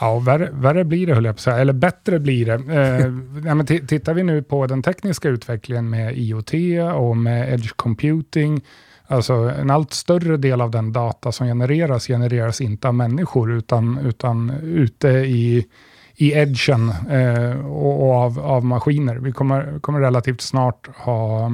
Ja, 0.00 0.18
värre, 0.18 0.50
värre 0.52 0.84
blir 0.84 1.06
det 1.06 1.14
höll 1.14 1.24
jag 1.24 1.34
på 1.34 1.38
att 1.38 1.40
säga, 1.40 1.58
eller 1.58 1.72
bättre 1.72 2.18
blir 2.18 2.46
det. 2.46 2.54
Eh, 2.54 3.12
ja, 3.78 3.86
tittar 3.86 4.14
vi 4.14 4.22
nu 4.22 4.42
på 4.42 4.66
den 4.66 4.82
tekniska 4.82 5.28
utvecklingen 5.28 5.90
med 5.90 6.18
IoT 6.18 6.52
och 6.94 7.16
med 7.16 7.54
edge 7.54 7.72
computing, 7.76 8.60
alltså 9.06 9.32
en 9.34 9.70
allt 9.70 9.92
större 9.92 10.36
del 10.36 10.60
av 10.60 10.70
den 10.70 10.92
data 10.92 11.32
som 11.32 11.46
genereras 11.46 12.06
genereras 12.06 12.60
inte 12.60 12.88
av 12.88 12.94
människor 12.94 13.52
utan, 13.52 13.98
utan 13.98 14.50
ute 14.62 15.08
i 15.08 15.66
i 16.16 16.32
edgen 16.32 16.92
eh, 17.10 17.66
och, 17.66 18.02
och, 18.02 18.14
av, 18.14 18.38
av 18.38 18.64
maskiner. 18.64 19.16
Vi 19.16 19.32
kommer, 19.32 19.78
kommer 19.80 20.00
relativt 20.00 20.40
snart 20.40 20.88
ha 20.96 21.46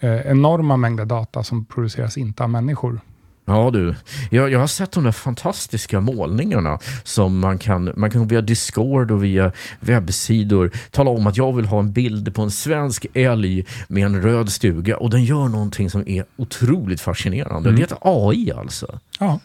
eh, 0.00 0.26
enorma 0.26 0.76
mängder 0.76 1.04
data 1.04 1.42
som 1.42 1.64
produceras 1.64 2.16
inte 2.16 2.42
av 2.42 2.50
människor. 2.50 3.00
Ja 3.44 3.70
du, 3.70 3.94
jag, 4.30 4.50
jag 4.50 4.58
har 4.58 4.66
sett 4.66 4.92
de 4.92 5.04
där 5.04 5.12
fantastiska 5.12 6.00
målningarna 6.00 6.78
som 7.04 7.38
man 7.38 7.58
kan, 7.58 7.92
man 7.96 8.10
kan 8.10 8.28
via 8.28 8.40
Discord 8.40 9.10
och 9.10 9.24
via 9.24 9.52
webbsidor 9.80 10.70
tala 10.90 11.10
om 11.10 11.26
att 11.26 11.36
jag 11.36 11.52
vill 11.52 11.64
ha 11.64 11.78
en 11.78 11.92
bild 11.92 12.34
på 12.34 12.42
en 12.42 12.50
svensk 12.50 13.06
älg 13.14 13.66
med 13.88 14.06
en 14.06 14.22
röd 14.22 14.52
stuga 14.52 14.96
och 14.96 15.10
den 15.10 15.24
gör 15.24 15.48
någonting 15.48 15.90
som 15.90 16.08
är 16.08 16.24
otroligt 16.36 17.00
fascinerande. 17.00 17.68
Mm. 17.68 17.74
Det 17.74 17.80
heter 17.80 17.98
AI 18.00 18.52
alltså. 18.52 18.98
Ja. 19.20 19.40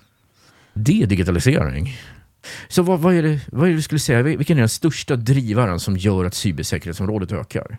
Det 0.74 1.02
är 1.04 1.08
digitalisering. 1.08 1.98
Så 2.68 2.82
vad, 2.82 3.00
vad, 3.00 3.13
är 3.13 3.24
det, 3.24 3.39
vad 3.51 3.66
är 3.66 3.70
det 3.70 3.75
du 3.75 3.82
skulle 3.82 4.00
säga, 4.00 4.22
vilken 4.22 4.58
är 4.58 4.62
den 4.62 4.70
största 4.70 5.16
drivaren 5.16 5.80
som 5.80 5.98
gör 5.98 6.25
att 6.25 6.34
cybersäkerhetsområdet 6.34 7.32
ökar? 7.32 7.77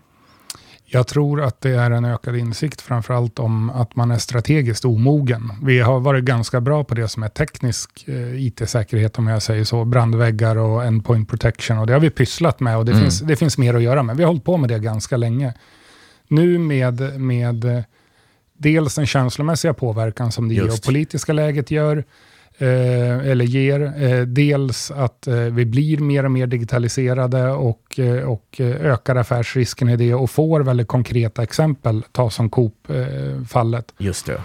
Jag 0.90 1.06
tror 1.06 1.42
att 1.42 1.60
det 1.60 1.70
är 1.70 1.90
en 1.90 2.04
ökad 2.04 2.36
insikt, 2.36 2.80
framförallt 2.80 3.38
om 3.38 3.70
att 3.70 3.96
man 3.96 4.10
är 4.10 4.18
strategiskt 4.18 4.84
omogen. 4.84 5.52
Vi 5.62 5.80
har 5.80 6.00
varit 6.00 6.24
ganska 6.24 6.60
bra 6.60 6.84
på 6.84 6.94
det 6.94 7.08
som 7.08 7.22
är 7.22 7.28
teknisk 7.28 8.04
eh, 8.08 8.46
IT-säkerhet, 8.46 9.18
om 9.18 9.26
jag 9.26 9.42
säger 9.42 9.64
så, 9.64 9.84
brandväggar 9.84 10.56
och 10.56 10.84
endpoint 10.84 11.28
protection, 11.28 11.78
och 11.78 11.86
det 11.86 11.92
har 11.92 12.00
vi 12.00 12.10
pysslat 12.10 12.60
med 12.60 12.76
och 12.76 12.84
det, 12.84 12.92
mm. 12.92 13.04
finns, 13.04 13.20
det 13.20 13.36
finns 13.36 13.58
mer 13.58 13.74
att 13.74 13.82
göra 13.82 14.02
med. 14.02 14.16
Vi 14.16 14.22
har 14.22 14.28
hållit 14.28 14.44
på 14.44 14.56
med 14.56 14.68
det 14.70 14.78
ganska 14.78 15.16
länge. 15.16 15.54
Nu 16.28 16.58
med, 16.58 17.20
med 17.20 17.84
dels 18.58 18.94
den 18.94 19.06
känslomässiga 19.06 19.74
påverkan 19.74 20.32
som 20.32 20.48
det 20.48 20.54
geopolitiska 20.54 21.32
läget 21.32 21.70
gör, 21.70 22.04
Eh, 22.60 23.28
eller 23.28 23.44
ger. 23.44 24.02
Eh, 24.02 24.20
dels 24.20 24.90
att 24.90 25.26
eh, 25.26 25.34
vi 25.34 25.64
blir 25.64 25.98
mer 25.98 26.24
och 26.24 26.30
mer 26.30 26.46
digitaliserade 26.46 27.50
och, 27.50 27.98
eh, 27.98 28.22
och 28.22 28.56
eh, 28.60 28.92
ökar 28.92 29.16
affärsrisken 29.16 29.88
i 29.88 29.96
det 29.96 30.14
och 30.14 30.30
får 30.30 30.60
väldigt 30.60 30.88
konkreta 30.88 31.42
exempel, 31.42 32.04
ta 32.12 32.30
som 32.30 32.50
Coop-fallet. 32.50 33.94
Just 33.98 34.26
det. 34.26 34.40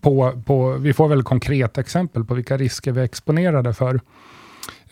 På, 0.00 0.42
på, 0.46 0.72
vi 0.72 0.92
får 0.92 1.08
väldigt 1.08 1.26
konkreta 1.26 1.80
exempel 1.80 2.24
på 2.24 2.34
vilka 2.34 2.56
risker 2.56 2.92
vi 2.92 3.00
är 3.00 3.04
exponerade 3.04 3.74
för. 3.74 4.00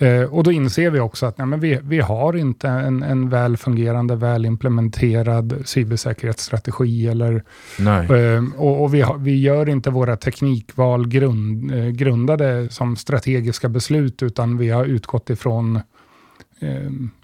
Eh, 0.01 0.23
och 0.23 0.43
då 0.43 0.53
inser 0.53 0.91
vi 0.91 1.01
också 1.01 1.27
att 1.27 1.39
nej, 1.39 1.47
men 1.47 1.61
vi, 1.61 1.79
vi 1.83 2.01
har 2.01 2.37
inte 2.37 2.69
en, 2.69 3.03
en 3.03 3.29
väl 3.29 3.57
fungerande, 3.57 4.17
väl 4.17 4.47
implementerad 4.47 5.63
cybersäkerhetsstrategi. 5.65 7.09
Eller, 7.09 7.43
eh, 8.15 8.45
och, 8.57 8.83
och 8.83 8.95
vi, 8.95 9.01
ha, 9.01 9.15
vi 9.15 9.41
gör 9.41 9.69
inte 9.69 9.91
våra 9.91 10.17
teknikval 10.17 11.09
grund, 11.09 11.75
eh, 11.75 11.87
grundade 11.87 12.69
som 12.71 12.97
strategiska 12.97 13.69
beslut, 13.69 14.23
utan 14.23 14.59
vi 14.59 14.71
har 14.71 14.85
utgått 14.85 15.31
ifrån 15.31 15.81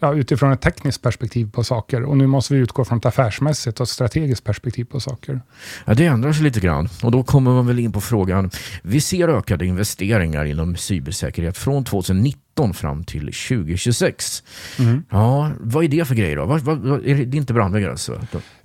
ja, 0.01 0.15
utifrån 0.15 0.53
ett 0.53 0.61
tekniskt 0.61 1.03
perspektiv 1.03 1.51
på 1.51 1.65
saker. 1.65 2.03
Och 2.03 2.17
nu 2.17 2.27
måste 2.27 2.55
vi 2.55 2.61
utgå 2.61 2.85
från 2.85 2.99
ett 2.99 3.07
affärsmässigt 3.07 3.81
och 3.81 3.89
strategiskt 3.89 4.45
perspektiv 4.45 4.85
på 4.85 5.01
saker. 5.01 5.41
Ja, 5.85 5.95
det 5.95 6.07
ändrar 6.07 6.33
sig 6.33 6.45
lite 6.45 6.61
grann. 6.61 6.89
Och 7.03 7.11
då 7.11 7.23
kommer 7.23 7.51
man 7.51 7.67
väl 7.67 7.79
in 7.79 7.93
på 7.93 8.01
frågan. 8.01 8.51
Vi 8.83 9.01
ser 9.01 9.29
ökade 9.29 9.67
investeringar 9.67 10.45
inom 10.45 10.77
cybersäkerhet 10.77 11.59
från 11.59 11.85
2019 11.85 12.75
fram 12.75 13.05
till 13.05 13.21
2026. 13.21 14.43
Mm. 14.79 15.03
Ja, 15.11 15.51
vad 15.61 15.85
är 15.85 15.89
det 15.89 16.05
för 16.05 16.15
grejer 16.15 16.37
då? 16.37 16.45
Vad, 16.45 16.61
vad, 16.61 17.07
är 17.07 17.15
det 17.25 17.37
inte 17.37 17.53
brandväggar 17.53 17.91
alltså? 17.91 18.21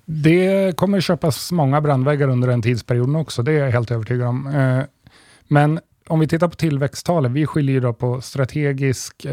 Det 0.05 0.75
kommer 0.75 1.01
köpas 1.01 1.51
många 1.51 1.81
brandväggar 1.81 2.27
under 2.27 2.47
den 2.47 2.61
tidsperioden 2.61 3.15
också. 3.15 3.43
Det 3.43 3.51
är 3.51 3.59
jag 3.59 3.71
helt 3.71 3.91
övertygad 3.91 4.27
om. 4.27 4.47
Eh, 4.47 4.83
men 5.47 5.79
om 6.07 6.19
vi 6.19 6.27
tittar 6.27 6.47
på 6.47 6.55
tillväxttalen, 6.55 7.33
vi 7.33 7.45
skiljer 7.45 7.81
då 7.81 7.93
på 7.93 8.21
strategisk 8.21 9.25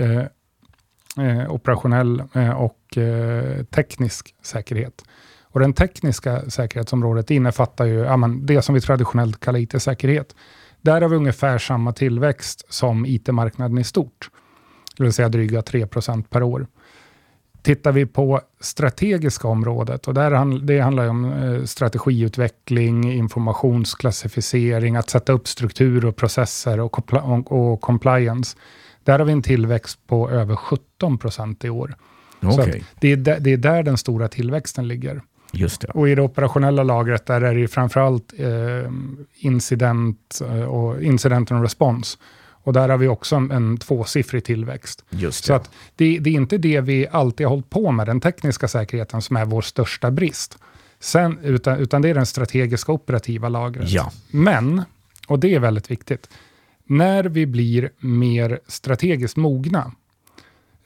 eh, 1.21 1.53
operationell 1.53 2.23
eh, 2.33 2.51
och 2.51 2.99
eh, 2.99 3.65
teknisk 3.65 4.35
säkerhet. 4.43 5.05
Och 5.51 5.61
den 5.61 5.73
tekniska 5.73 6.51
säkerhetsområdet 6.51 7.31
innefattar 7.31 7.85
ju 7.85 7.99
ja, 7.99 8.17
men, 8.17 8.47
det 8.47 8.63
som 8.63 8.75
vi 8.75 8.81
traditionellt 8.81 9.41
kallar 9.41 9.59
IT-säkerhet. 9.59 10.35
Där 10.81 11.01
har 11.01 11.09
vi 11.09 11.17
ungefär 11.17 11.59
samma 11.59 11.93
tillväxt 11.93 12.65
som 12.69 13.07
IT-marknaden 13.07 13.79
i 13.79 13.85
stort, 13.85 14.31
det 14.97 15.03
vill 15.03 15.13
säga 15.13 15.29
dryga 15.29 15.61
3% 15.61 16.25
per 16.31 16.43
år. 16.43 16.67
Tittar 17.63 17.93
vi 17.93 18.07
på 18.07 18.41
strategiska 18.61 19.49
området, 19.49 20.09
och 20.09 20.15
där 20.15 20.61
det 20.67 20.81
handlar 20.81 21.09
om 21.09 21.25
eh, 21.25 21.65
strategiutveckling, 21.65 23.13
informationsklassificering, 23.13 24.97
att 24.97 25.11
sätta 25.11 25.33
upp 25.33 25.49
struktur 25.49 26.05
och 26.05 26.17
processer 26.17 26.81
och, 26.81 27.13
och 27.53 27.81
compliance. 27.81 28.57
Där 29.09 29.19
har 29.19 29.27
vi 29.27 29.33
en 29.33 29.43
tillväxt 29.43 29.99
på 30.07 30.31
över 30.31 30.57
17 30.57 31.19
procent 31.19 31.65
i 31.65 31.71
år. 31.71 31.95
Okay. 32.43 32.83
det, 33.01 33.13
är 33.13 33.17
där, 33.17 33.41
det 33.41 33.53
är 33.53 33.57
där 33.57 33.83
den 33.83 33.99
stora 33.99 34.29
tillväxten 34.29 34.89
ligger. 34.89 35.23
Just 35.53 35.81
det. 35.81 35.89
Och 35.89 36.09
i 36.09 36.15
det 36.15 36.23
operationella 36.23 36.83
lagret 36.83 37.27
där 37.27 37.41
är 37.41 37.55
det 37.55 37.69
framförallt 37.69 38.35
eh, 38.39 38.93
incident 39.35 40.41
eh, 40.45 40.63
och 40.63 41.03
incident 41.03 41.53
and 41.53 41.63
response. 41.63 42.19
Och 42.51 42.73
där 42.73 42.89
har 42.89 42.99
vi 42.99 43.09
också 43.09 43.37
en, 43.37 43.51
en 43.51 43.79
tvåsiffrig 43.79 44.45
tillväxt. 44.45 45.05
Just 45.11 45.45
det. 45.45 45.47
Så 45.47 45.55
att 45.55 45.71
det, 45.97 46.19
det, 46.19 46.31
är 46.31 46.35
inte 46.35 46.59
det 46.59 46.81
vi 46.81 47.07
alltid 47.11 47.47
har 47.47 47.51
hållit 47.51 47.71
på 47.71 47.91
med, 47.91 48.07
den 48.07 48.21
tekniska 48.21 48.69
säkerheten, 48.69 49.23
som 49.23 49.37
är 49.37 49.45
vår 49.45 49.63
största 49.63 50.11
brist. 50.11 50.59
Sen, 51.01 51.39
utan, 51.43 51.79
utan 51.79 52.03
det 52.03 52.09
är 52.09 52.15
den 52.15 52.27
strategiska 52.27 52.93
operativa 52.93 53.49
lagret. 53.49 53.91
Ja. 53.91 54.13
Men, 54.31 54.83
och 55.27 55.39
det 55.39 55.55
är 55.55 55.61
väldigt 55.61 55.91
viktigt, 55.91 56.29
när 56.89 57.25
vi 57.25 57.47
blir 57.47 57.91
mer 57.99 58.61
strategiskt 58.67 59.37
mogna, 59.37 59.93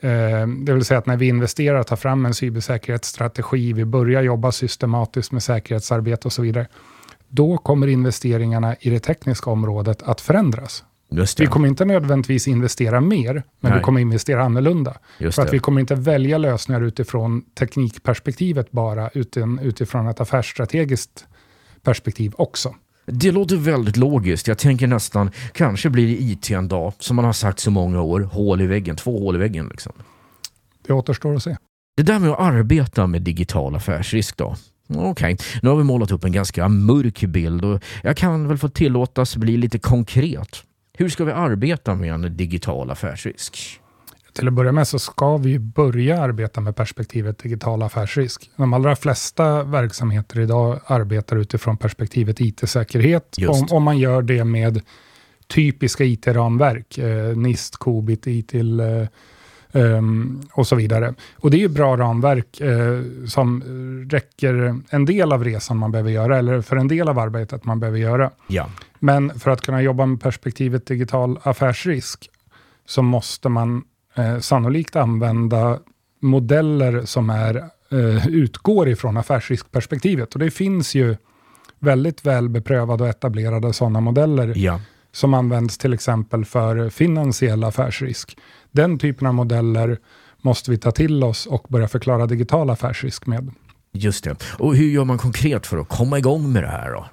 eh, 0.00 0.46
det 0.46 0.72
vill 0.72 0.84
säga 0.84 0.98
att 0.98 1.06
när 1.06 1.16
vi 1.16 1.28
investerar 1.28 1.78
och 1.78 1.86
tar 1.86 1.96
fram 1.96 2.26
en 2.26 2.34
cybersäkerhetsstrategi, 2.34 3.72
vi 3.72 3.84
börjar 3.84 4.22
jobba 4.22 4.52
systematiskt 4.52 5.32
med 5.32 5.42
säkerhetsarbete 5.42 6.28
och 6.28 6.32
så 6.32 6.42
vidare, 6.42 6.66
då 7.28 7.58
kommer 7.58 7.86
investeringarna 7.86 8.76
i 8.80 8.90
det 8.90 9.00
tekniska 9.00 9.50
området 9.50 10.02
att 10.02 10.20
förändras. 10.20 10.84
Vi 11.38 11.46
kommer 11.46 11.68
inte 11.68 11.84
nödvändigtvis 11.84 12.48
investera 12.48 13.00
mer, 13.00 13.32
men 13.34 13.42
Nej. 13.60 13.78
vi 13.78 13.84
kommer 13.84 14.00
investera 14.00 14.42
annorlunda. 14.44 14.96
Just 15.18 15.34
för 15.34 15.42
att 15.42 15.52
vi 15.52 15.58
kommer 15.58 15.80
inte 15.80 15.94
välja 15.94 16.38
lösningar 16.38 16.80
utifrån 16.80 17.42
teknikperspektivet 17.58 18.70
bara, 18.70 19.10
utan 19.14 19.58
utifrån 19.58 20.06
ett 20.06 20.20
affärsstrategiskt 20.20 21.26
perspektiv 21.82 22.32
också. 22.36 22.74
Det 23.06 23.32
låter 23.32 23.56
väldigt 23.56 23.96
logiskt. 23.96 24.48
Jag 24.48 24.58
tänker 24.58 24.86
nästan, 24.86 25.30
kanske 25.52 25.90
blir 25.90 26.06
det 26.06 26.22
IT 26.22 26.50
en 26.50 26.68
dag, 26.68 26.92
som 26.98 27.16
man 27.16 27.24
har 27.24 27.32
sagt 27.32 27.60
så 27.60 27.70
många 27.70 28.02
år, 28.02 28.20
hål 28.20 28.60
i 28.60 28.66
väggen, 28.66 28.96
två 28.96 29.18
hål 29.18 29.36
i 29.36 29.38
väggen. 29.38 29.68
Liksom. 29.68 29.92
Det 30.86 30.92
återstår 30.92 31.34
att 31.34 31.42
se. 31.42 31.56
Det 31.96 32.02
där 32.02 32.18
med 32.18 32.30
att 32.30 32.40
arbeta 32.40 33.06
med 33.06 33.22
digital 33.22 33.74
affärsrisk 33.76 34.36
då? 34.36 34.56
Okej, 34.88 35.10
okay. 35.10 35.36
nu 35.62 35.68
har 35.68 35.76
vi 35.76 35.84
målat 35.84 36.12
upp 36.12 36.24
en 36.24 36.32
ganska 36.32 36.68
mörk 36.68 37.20
bild 37.20 37.64
och 37.64 37.82
jag 38.02 38.16
kan 38.16 38.48
väl 38.48 38.58
få 38.58 38.68
tillåtas 38.68 39.36
bli 39.36 39.56
lite 39.56 39.78
konkret. 39.78 40.62
Hur 40.98 41.08
ska 41.08 41.24
vi 41.24 41.32
arbeta 41.32 41.94
med 41.94 42.14
en 42.14 42.36
digital 42.36 42.90
affärsrisk? 42.90 43.80
Till 44.32 44.48
att 44.48 44.54
börja 44.54 44.72
med 44.72 44.88
så 44.88 44.98
ska 44.98 45.36
vi 45.36 45.58
börja 45.58 46.22
arbeta 46.22 46.60
med 46.60 46.76
perspektivet 46.76 47.38
digital 47.38 47.82
affärsrisk. 47.82 48.50
De 48.56 48.72
allra 48.72 48.96
flesta 48.96 49.62
verksamheter 49.62 50.40
idag 50.40 50.80
arbetar 50.86 51.36
utifrån 51.36 51.76
perspektivet 51.76 52.40
IT-säkerhet. 52.40 53.36
Om, 53.48 53.66
om, 53.70 53.82
man 53.82 53.98
gör 53.98 54.22
det 54.22 54.44
med 54.44 54.80
typiska 55.46 56.04
IT-ramverk, 56.04 56.98
eh, 56.98 57.36
NIST, 57.36 57.76
KOBIT, 57.76 58.26
ITIL 58.26 58.80
eh, 58.80 59.06
um, 59.72 60.42
och 60.52 60.66
så 60.66 60.76
vidare. 60.76 61.14
Och 61.36 61.50
det 61.50 61.56
är 61.56 61.60
ju 61.60 61.68
bra 61.68 61.96
ramverk 61.96 62.60
eh, 62.60 63.00
som 63.26 63.62
räcker 64.10 64.80
en 64.90 65.04
del 65.04 65.32
av 65.32 65.44
resan 65.44 65.76
man 65.76 65.92
behöver 65.92 66.10
göra, 66.10 66.38
eller 66.38 66.60
för 66.60 66.76
en 66.76 66.88
del 66.88 67.08
av 67.08 67.18
arbetet 67.18 67.64
man 67.64 67.80
behöver 67.80 67.98
göra. 67.98 68.30
Ja. 68.46 68.68
Men 68.98 69.38
för 69.38 69.50
att 69.50 69.60
kunna 69.60 69.82
jobba 69.82 70.06
med 70.06 70.20
perspektivet 70.20 70.86
digital 70.86 71.38
affärsrisk 71.42 72.30
så 72.86 73.02
måste 73.02 73.48
man 73.48 73.84
eh, 74.14 74.38
sannolikt 74.38 74.96
använda 74.96 75.78
modeller 76.20 77.04
som 77.04 77.30
är, 77.30 77.56
eh, 77.90 78.28
utgår 78.28 78.88
ifrån 78.88 79.16
affärsriskperspektivet. 79.16 80.34
Och 80.34 80.38
det 80.38 80.50
finns 80.50 80.94
ju 80.94 81.16
väldigt 81.78 82.26
väl 82.26 82.48
beprövade 82.48 83.04
och 83.04 83.10
etablerade 83.10 83.72
sådana 83.72 84.00
modeller 84.00 84.52
ja. 84.56 84.80
som 85.12 85.34
används 85.34 85.78
till 85.78 85.92
exempel 85.92 86.44
för 86.44 86.90
finansiell 86.90 87.64
affärsrisk. 87.64 88.36
Den 88.70 88.98
typen 88.98 89.26
av 89.26 89.34
modeller 89.34 89.98
måste 90.40 90.70
vi 90.70 90.78
ta 90.78 90.90
till 90.90 91.24
oss 91.24 91.46
och 91.46 91.66
börja 91.68 91.88
förklara 91.88 92.26
digital 92.26 92.70
affärsrisk 92.70 93.26
med. 93.26 93.50
Just 93.92 94.24
det. 94.24 94.36
Och 94.58 94.76
hur 94.76 94.86
gör 94.86 95.04
man 95.04 95.18
konkret 95.18 95.66
för 95.66 95.78
att 95.78 95.88
komma 95.88 96.18
igång 96.18 96.52
med 96.52 96.62
det 96.62 96.68
här 96.68 96.90
då? 96.90 97.06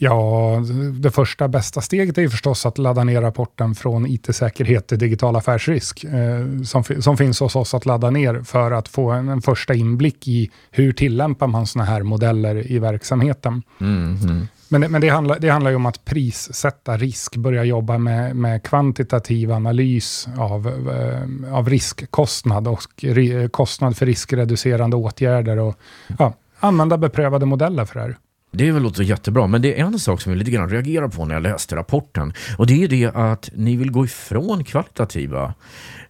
Ja, 0.00 0.62
det 1.00 1.10
första 1.10 1.48
bästa 1.48 1.80
steget 1.80 2.18
är 2.18 2.28
förstås 2.28 2.66
att 2.66 2.78
ladda 2.78 3.04
ner 3.04 3.20
rapporten 3.20 3.74
från 3.74 4.06
IT-säkerhet 4.06 4.86
till 4.86 4.98
digital 4.98 5.36
affärsrisk, 5.36 6.04
eh, 6.04 6.62
som, 6.64 6.84
som 6.84 7.16
finns 7.16 7.40
hos 7.40 7.56
oss 7.56 7.74
att 7.74 7.86
ladda 7.86 8.10
ner 8.10 8.42
för 8.42 8.70
att 8.70 8.88
få 8.88 9.10
en, 9.10 9.28
en 9.28 9.42
första 9.42 9.74
inblick 9.74 10.28
i 10.28 10.50
hur 10.70 10.92
tillämpar 10.92 11.46
man 11.46 11.66
sådana 11.66 11.90
här 11.90 12.02
modeller 12.02 12.72
i 12.72 12.78
verksamheten. 12.78 13.62
Mm, 13.80 14.16
mm. 14.22 14.48
Men, 14.68 14.80
det, 14.80 14.88
men 14.88 15.00
det, 15.00 15.08
handlar, 15.08 15.38
det 15.38 15.48
handlar 15.48 15.70
ju 15.70 15.76
om 15.76 15.86
att 15.86 16.04
prissätta 16.04 16.96
risk, 16.96 17.36
börja 17.36 17.64
jobba 17.64 17.98
med, 17.98 18.36
med 18.36 18.62
kvantitativ 18.62 19.52
analys 19.52 20.28
av, 20.38 20.66
eh, 20.66 21.54
av 21.54 21.68
riskkostnad 21.68 22.68
och 22.68 22.82
ri, 23.02 23.48
kostnad 23.52 23.96
för 23.96 24.06
riskreducerande 24.06 24.96
åtgärder 24.96 25.58
och 25.58 25.78
ja, 26.18 26.34
använda 26.60 26.98
beprövade 26.98 27.46
modeller 27.46 27.84
för 27.84 27.94
det 27.94 28.04
här. 28.04 28.16
Det 28.50 28.72
väl 28.72 28.82
låter 28.82 29.02
jättebra, 29.02 29.46
men 29.46 29.62
det 29.62 29.80
är 29.80 29.84
en 29.84 29.98
sak 29.98 30.20
som 30.20 30.32
jag 30.32 30.38
lite 30.38 30.50
grann 30.50 30.68
reagerar 30.68 31.08
på 31.08 31.24
när 31.24 31.34
jag 31.34 31.42
läste 31.42 31.76
rapporten. 31.76 32.32
Och 32.58 32.66
det 32.66 32.84
är 32.84 32.88
det 32.88 33.06
att 33.14 33.50
ni 33.54 33.76
vill 33.76 33.90
gå 33.90 34.04
ifrån 34.04 34.64
kvalitativa 34.64 35.54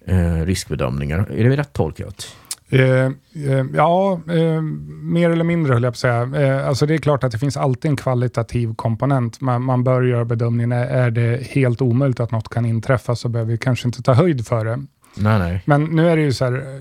eh, 0.06 0.44
riskbedömningar. 0.44 1.30
Är 1.30 1.44
det 1.44 1.56
rätt 1.56 1.72
tolkat? 1.72 2.36
Eh, 2.70 2.80
eh, 2.80 3.66
ja, 3.74 4.20
eh, 4.30 4.62
mer 5.02 5.30
eller 5.30 5.44
mindre 5.44 5.72
höll 5.72 5.82
jag 5.82 5.92
på 5.92 5.94
att 5.94 5.98
säga. 5.98 6.30
Eh, 6.46 6.68
alltså 6.68 6.86
det 6.86 6.94
är 6.94 6.98
klart 6.98 7.24
att 7.24 7.32
det 7.32 7.38
finns 7.38 7.56
alltid 7.56 7.90
en 7.90 7.96
kvalitativ 7.96 8.74
komponent. 8.74 9.40
Man, 9.40 9.62
man 9.62 9.84
bör 9.84 10.02
göra 10.02 10.24
bedömningen, 10.24 10.72
är 10.72 11.10
det 11.10 11.42
helt 11.46 11.82
omöjligt 11.82 12.20
att 12.20 12.30
något 12.30 12.48
kan 12.48 12.66
inträffa 12.66 13.16
så 13.16 13.28
behöver 13.28 13.52
vi 13.52 13.58
kanske 13.58 13.88
inte 13.88 14.02
ta 14.02 14.12
höjd 14.12 14.46
för 14.46 14.64
det. 14.64 14.76
Nej, 15.16 15.38
nej. 15.38 15.62
Men 15.64 15.84
nu 15.84 16.08
är 16.08 16.16
det 16.16 16.22
ju 16.22 16.32
så 16.32 16.44
här, 16.44 16.80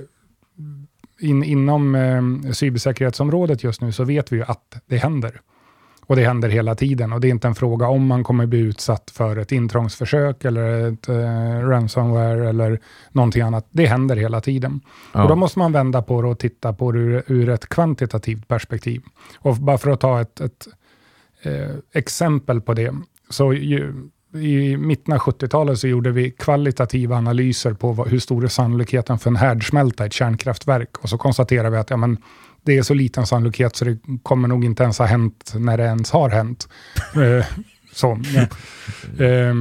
in, 1.19 1.43
inom 1.43 1.95
eh, 1.95 2.51
cybersäkerhetsområdet 2.51 3.63
just 3.63 3.81
nu 3.81 3.91
så 3.91 4.03
vet 4.03 4.31
vi 4.31 4.35
ju 4.35 4.43
att 4.43 4.81
det 4.85 4.97
händer. 4.97 5.41
Och 6.07 6.15
det 6.15 6.25
händer 6.25 6.49
hela 6.49 6.75
tiden 6.75 7.13
och 7.13 7.21
det 7.21 7.27
är 7.27 7.29
inte 7.29 7.47
en 7.47 7.55
fråga 7.55 7.87
om 7.87 8.07
man 8.07 8.23
kommer 8.23 8.45
bli 8.45 8.59
utsatt 8.59 9.11
för 9.11 9.37
ett 9.37 9.51
intrångsförsök 9.51 10.45
eller 10.45 10.93
ett 10.93 11.09
eh, 11.09 11.67
ransomware 11.67 12.49
eller 12.49 12.79
någonting 13.11 13.41
annat. 13.41 13.67
Det 13.69 13.85
händer 13.85 14.15
hela 14.15 14.41
tiden. 14.41 14.81
Ja. 15.13 15.23
Och 15.23 15.29
då 15.29 15.35
måste 15.35 15.59
man 15.59 15.71
vända 15.71 16.01
på 16.01 16.21
det 16.21 16.27
och 16.27 16.39
titta 16.39 16.73
på 16.73 16.91
det 16.91 16.99
ur, 16.99 17.23
ur 17.27 17.49
ett 17.49 17.69
kvantitativt 17.69 18.47
perspektiv. 18.47 19.01
Och 19.37 19.55
bara 19.55 19.77
för 19.77 19.91
att 19.91 19.99
ta 19.99 20.21
ett, 20.21 20.39
ett 20.39 20.67
eh, 21.41 21.75
exempel 21.93 22.61
på 22.61 22.73
det, 22.73 22.95
så 23.29 23.53
ju, 23.53 23.93
i 24.33 24.77
mitten 24.77 25.13
av 25.13 25.19
70-talet 25.19 25.79
så 25.79 25.87
gjorde 25.87 26.11
vi 26.11 26.31
kvalitativa 26.31 27.15
analyser 27.15 27.73
på 27.73 27.91
vad, 27.91 28.07
hur 28.07 28.19
stor 28.19 28.43
är 28.43 28.47
sannolikheten 28.47 29.19
för 29.19 29.29
en 29.29 29.35
härdsmälta 29.35 30.03
i 30.03 30.07
ett 30.07 30.13
kärnkraftverk. 30.13 30.97
Och 30.97 31.09
så 31.09 31.17
konstaterade 31.17 31.69
vi 31.69 31.77
att 31.77 31.89
ja, 31.89 31.97
men, 31.97 32.17
det 32.63 32.77
är 32.77 32.83
så 32.83 32.93
liten 32.93 33.25
sannolikhet 33.25 33.75
så 33.75 33.85
det 33.85 33.97
kommer 34.23 34.47
nog 34.47 34.65
inte 34.65 34.83
ens 34.83 34.99
ha 34.99 35.05
hänt 35.05 35.53
när 35.55 35.77
det 35.77 35.83
ens 35.83 36.11
har 36.11 36.29
hänt. 36.29 36.67
eh, 37.15 37.45
så, 37.93 38.19
ja. 38.33 38.41
eh, 39.25 39.55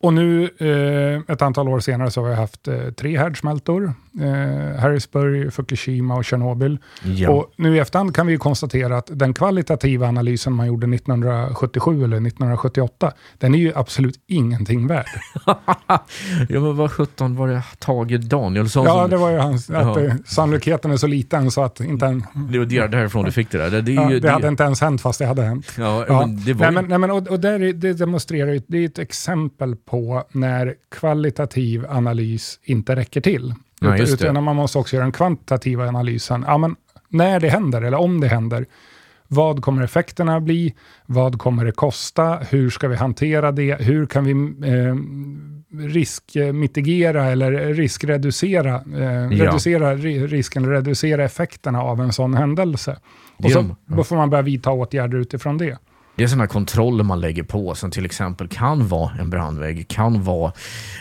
och 0.00 0.14
nu, 0.14 0.50
eh, 0.58 1.32
ett 1.32 1.42
antal 1.42 1.68
år 1.68 1.80
senare, 1.80 2.10
så 2.10 2.22
har 2.22 2.28
vi 2.28 2.34
haft 2.34 2.68
eh, 2.68 2.90
tre 2.96 3.18
härdsmältor. 3.18 3.92
Eh, 4.20 4.80
Harrisburg, 4.80 5.52
Fukushima 5.52 6.16
och 6.16 6.24
Tjernobyl. 6.24 6.78
Ja. 7.02 7.30
Och 7.30 7.52
nu 7.56 7.76
i 7.76 7.78
efterhand 7.78 8.14
kan 8.14 8.26
vi 8.26 8.36
konstatera 8.36 8.96
att 8.96 9.10
den 9.12 9.34
kvalitativa 9.34 10.08
analysen 10.08 10.52
man 10.52 10.66
gjorde 10.66 10.94
1977 10.94 12.04
eller 12.04 12.16
1978, 12.16 13.12
den 13.38 13.54
är 13.54 13.58
ju 13.58 13.72
absolut 13.74 14.14
ingenting 14.26 14.86
värd. 14.86 15.06
ja, 16.48 16.60
men 16.60 16.76
vad 16.76 16.92
sjutton 16.92 17.36
var 17.36 17.48
det 17.48 17.62
Tage 17.78 18.20
Danielsson 18.20 18.84
Ja, 18.84 19.00
som... 19.00 19.10
det 19.10 19.16
var 19.16 19.30
ju 19.30 19.38
hans, 19.38 19.70
att 19.70 20.02
ja. 20.02 20.10
sannolikheten 20.26 20.90
är 20.90 20.96
så 20.96 21.06
liten 21.06 21.50
så 21.50 21.62
att 21.62 21.80
inte 21.80 22.06
en... 22.06 22.24
Det 22.50 22.58
var 22.58 22.88
därifrån 22.88 23.24
du 23.24 23.32
fick 23.32 23.50
det 23.50 23.58
där. 23.58 23.70
Det, 23.70 23.82
det, 23.82 23.92
ja, 23.92 24.08
det, 24.08 24.20
det 24.20 24.30
hade 24.30 24.48
inte 24.48 24.62
ens 24.62 24.80
hänt 24.80 25.00
fast 25.00 25.18
det 25.18 25.26
hade 25.26 25.42
hänt. 25.42 25.72
Ja, 25.78 26.04
ja. 26.08 26.20
Men 26.20 26.44
det 26.44 26.52
var... 26.52 26.66
nej, 26.66 26.74
men, 26.74 26.84
nej, 26.84 26.98
men, 26.98 27.10
och, 27.10 27.28
och 27.28 27.40
där, 27.40 27.72
det 27.72 27.92
demonstrerar 27.92 28.52
ju, 28.52 28.62
det 28.66 28.78
är 28.78 28.84
ett 28.86 28.98
exempel 28.98 29.76
på 29.90 30.24
när 30.32 30.74
kvalitativ 30.90 31.86
analys 31.88 32.60
inte 32.62 32.96
räcker 32.96 33.20
till. 33.20 33.54
Ja, 33.80 33.98
utan 33.98 34.44
man 34.44 34.56
måste 34.56 34.78
också 34.78 34.96
göra 34.96 35.04
den 35.04 35.12
kvantitativa 35.12 35.88
analysen. 35.88 36.44
Ja, 36.46 36.58
men 36.58 36.76
när 37.08 37.40
det 37.40 37.48
händer, 37.48 37.82
eller 37.82 37.98
om 37.98 38.20
det 38.20 38.28
händer, 38.28 38.66
vad 39.28 39.62
kommer 39.62 39.82
effekterna 39.82 40.40
bli? 40.40 40.74
Vad 41.06 41.38
kommer 41.38 41.64
det 41.64 41.72
kosta? 41.72 42.38
Hur 42.50 42.70
ska 42.70 42.88
vi 42.88 42.96
hantera 42.96 43.52
det? 43.52 43.74
Hur 43.80 44.06
kan 44.06 44.24
vi 44.24 44.32
eh, 44.68 44.94
riskmitigera 45.88 47.24
eller 47.24 47.74
riskreducera 47.74 48.74
eh, 48.74 49.02
ja. 49.02 49.44
reducera 49.44 49.94
risken, 49.94 50.66
reducera 50.66 51.24
effekterna 51.24 51.82
av 51.82 52.00
en 52.00 52.12
sån 52.12 52.34
händelse? 52.34 52.96
Och 53.36 53.50
så, 53.50 53.76
då 53.86 54.04
får 54.04 54.16
man 54.16 54.30
börja 54.30 54.42
vidta 54.42 54.70
åtgärder 54.70 55.18
utifrån 55.18 55.58
det. 55.58 55.78
Det 56.18 56.24
är 56.24 56.28
sådana 56.28 56.46
kontroller 56.46 57.04
man 57.04 57.20
lägger 57.20 57.42
på 57.42 57.74
som 57.74 57.90
till 57.90 58.04
exempel 58.04 58.48
kan 58.48 58.88
vara 58.88 59.10
en 59.20 59.30
brandvägg, 59.30 59.88
kan 59.88 60.22
vara 60.22 60.52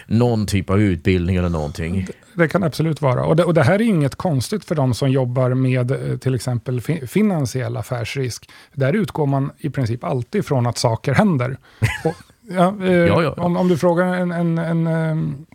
någon 0.08 0.46
typ 0.46 0.70
av 0.70 0.82
utbildning 0.82 1.36
eller 1.36 1.50
någonting. 1.50 2.08
Det 2.34 2.48
kan 2.48 2.64
absolut 2.64 3.02
vara. 3.02 3.26
Och 3.26 3.36
det, 3.36 3.44
och 3.44 3.54
det 3.54 3.64
här 3.64 3.74
är 3.74 3.82
inget 3.82 4.16
konstigt 4.16 4.66
för 4.66 4.76
de 4.76 4.94
som 4.94 5.12
jobbar 5.12 5.54
med 5.54 5.92
eh, 5.92 6.18
till 6.18 6.36
exempel 6.36 6.82
fi, 6.82 7.08
finansiell 7.08 7.78
affärsrisk. 7.78 8.50
Där 8.74 8.94
utgår 8.94 9.26
man 9.26 9.52
i 9.58 9.70
princip 9.70 10.04
alltid 10.04 10.46
från 10.46 10.68
att 10.68 10.78
saker 10.78 11.14
händer. 11.14 11.58
Och, 12.06 12.14
ja, 12.50 12.76
eh, 12.82 12.92
Ja, 12.92 13.24
ja. 13.24 13.34
Om, 13.38 13.58
om 13.58 13.68
du 13.68 13.78
frågar 13.78 14.14
en, 14.14 14.32
en, 14.32 14.58
en, 14.58 14.88
ehm, 14.88 15.46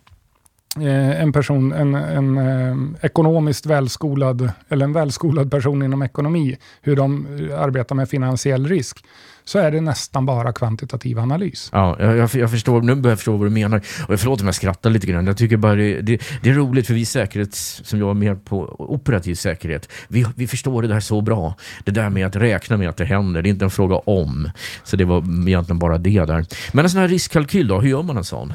eh, 0.77 1.23
en 1.23 1.33
person, 1.33 1.73
en, 1.73 1.95
en 1.95 2.39
eh, 2.39 2.77
ekonomiskt 3.05 3.67
välskolad, 3.67 4.53
eller 4.69 4.85
en 4.85 4.93
välskolad 4.93 5.51
person 5.51 5.83
inom 5.83 6.03
ekonomi, 6.03 6.57
hur 6.81 6.97
de 6.97 7.27
eh, 7.51 7.61
arbetar 7.61 7.95
med 7.95 8.09
finansiell 8.09 8.67
risk, 8.67 9.05
så 9.45 9.59
är 9.59 9.71
det 9.71 9.81
nästan 9.81 10.27
bara 10.27 10.53
kvantitativ 10.53 11.19
analys. 11.19 11.69
Ja, 11.73 11.97
jag, 12.01 12.17
jag, 12.17 12.31
jag 12.35 12.51
förstår, 12.51 12.83
nu 12.83 12.95
börjar 12.95 13.13
jag 13.13 13.19
förstå 13.19 13.37
vad 13.37 13.47
du 13.47 13.51
menar. 13.51 13.79
Och 14.09 14.21
förlåt 14.21 14.41
om 14.41 14.47
jag 14.47 14.55
skrattar 14.55 14.91
lite 14.91 15.07
grann. 15.07 15.27
Jag 15.27 15.37
tycker 15.37 15.57
bara 15.57 15.75
det, 15.75 16.01
det, 16.01 16.23
det 16.43 16.51
är 16.51 16.55
roligt 16.55 16.87
för 16.87 16.95
vi 16.95 17.05
säkerhets, 17.05 17.81
som 17.85 17.99
jobbar 17.99 18.15
mer 18.15 18.35
på 18.35 18.77
operativ 18.79 19.35
säkerhet, 19.35 19.89
vi, 20.09 20.27
vi 20.37 20.47
förstår 20.47 20.83
det 20.83 20.89
där 20.89 21.01
så 21.01 21.21
bra. 21.21 21.55
Det 21.85 21.91
där 21.91 22.11
med 22.11 22.27
att 22.27 22.37
räkna 22.37 22.77
med 22.77 22.89
att 22.89 22.97
det 22.97 23.05
händer, 23.05 23.43
det 23.43 23.49
är 23.49 23.51
inte 23.51 23.65
en 23.65 23.71
fråga 23.71 23.97
om. 23.97 24.51
Så 24.85 24.97
det 24.97 25.05
var 25.05 25.49
egentligen 25.49 25.79
bara 25.79 25.99
det 25.99 26.25
där. 26.25 26.47
Men 26.73 26.85
en 26.85 26.91
sån 26.91 27.01
här 27.01 27.09
riskkalkyl 27.09 27.69
då, 27.69 27.81
hur 27.81 27.89
gör 27.89 28.03
man 28.03 28.17
en 28.17 28.25
sån? 28.25 28.53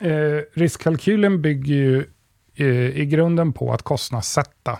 Eh, 0.00 0.10
riskkalkylen 0.54 1.42
bygger 1.42 1.74
ju 1.74 2.04
eh, 2.54 3.00
i 3.00 3.06
grunden 3.06 3.52
på 3.52 3.72
att 3.72 3.82
kostnadssätta 3.82 4.78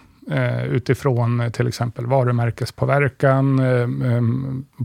utifrån 0.64 1.40
eh, 1.40 1.50
till 1.50 1.68
exempel 1.68 2.06
varumärkespåverkan, 2.06 3.58
eh, 3.58 4.12
eh, 4.12 4.22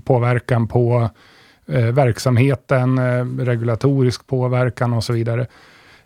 påverkan 0.06 0.67
på 0.67 1.10
eh, 1.67 1.86
verksamheten, 1.86 2.97
eh, 2.97 3.25
regulatorisk 3.45 4.27
påverkan 4.27 4.93
och 4.93 5.04
så 5.04 5.13
vidare. 5.13 5.47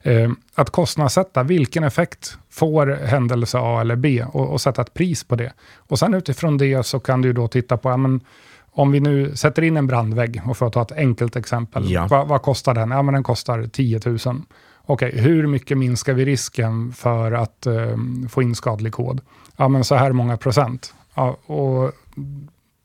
Eh, 0.02 0.32
att 0.56 0.70
kostnadssätta, 0.70 1.44
vilken 1.44 1.84
effekt 1.84 2.38
får 2.50 2.88
händelse 2.88 3.58
A 3.62 3.82
eller 3.82 3.96
B 3.96 4.24
och, 4.34 4.50
och 4.54 4.62
sätta 4.62 4.82
ett 4.82 4.94
pris 4.94 5.24
på 5.24 5.36
det. 5.36 5.54
Och 5.78 6.00
sen 6.00 6.14
utifrån 6.14 6.58
det 6.58 6.86
så 6.86 7.00
kan 7.00 7.22
du 7.22 7.34
då 7.34 7.48
titta 7.48 7.78
på, 7.78 7.90
ja, 7.90 7.98
men, 7.98 8.22
om 8.72 8.92
vi 8.92 9.00
nu 9.00 9.36
sätter 9.36 9.62
in 9.62 9.78
en 9.78 9.88
brandvägg, 9.88 10.42
och 10.46 10.58
för 10.58 10.68
att 10.68 10.74
ta 10.74 10.82
ett 10.82 10.92
enkelt 10.92 11.36
exempel, 11.36 11.92
Ja. 11.92 12.08
vad, 12.10 12.28
vad 12.28 12.42
kostar 12.42 12.74
den? 12.74 12.92
Ja, 12.92 13.02
men 13.02 13.14
den 13.14 13.24
kostar 13.24 13.64
10 13.64 14.00
000. 14.06 14.18
Okej, 14.86 15.12
hur 15.20 15.48
mycket 15.48 15.78
minskar 15.78 16.14
vi 16.14 16.26
risken 16.26 16.94
för 16.94 17.32
att 17.32 17.66
eh, 17.66 17.98
få 18.30 18.42
in 18.42 18.56
skadlig 18.56 18.94
kod? 18.94 19.22
Ja, 19.58 19.68
men 19.68 19.84
så 19.84 19.96
här 19.96 20.12
många 20.12 20.38
procent. 20.38 20.94
Ja, 21.16 21.38
och 21.46 21.92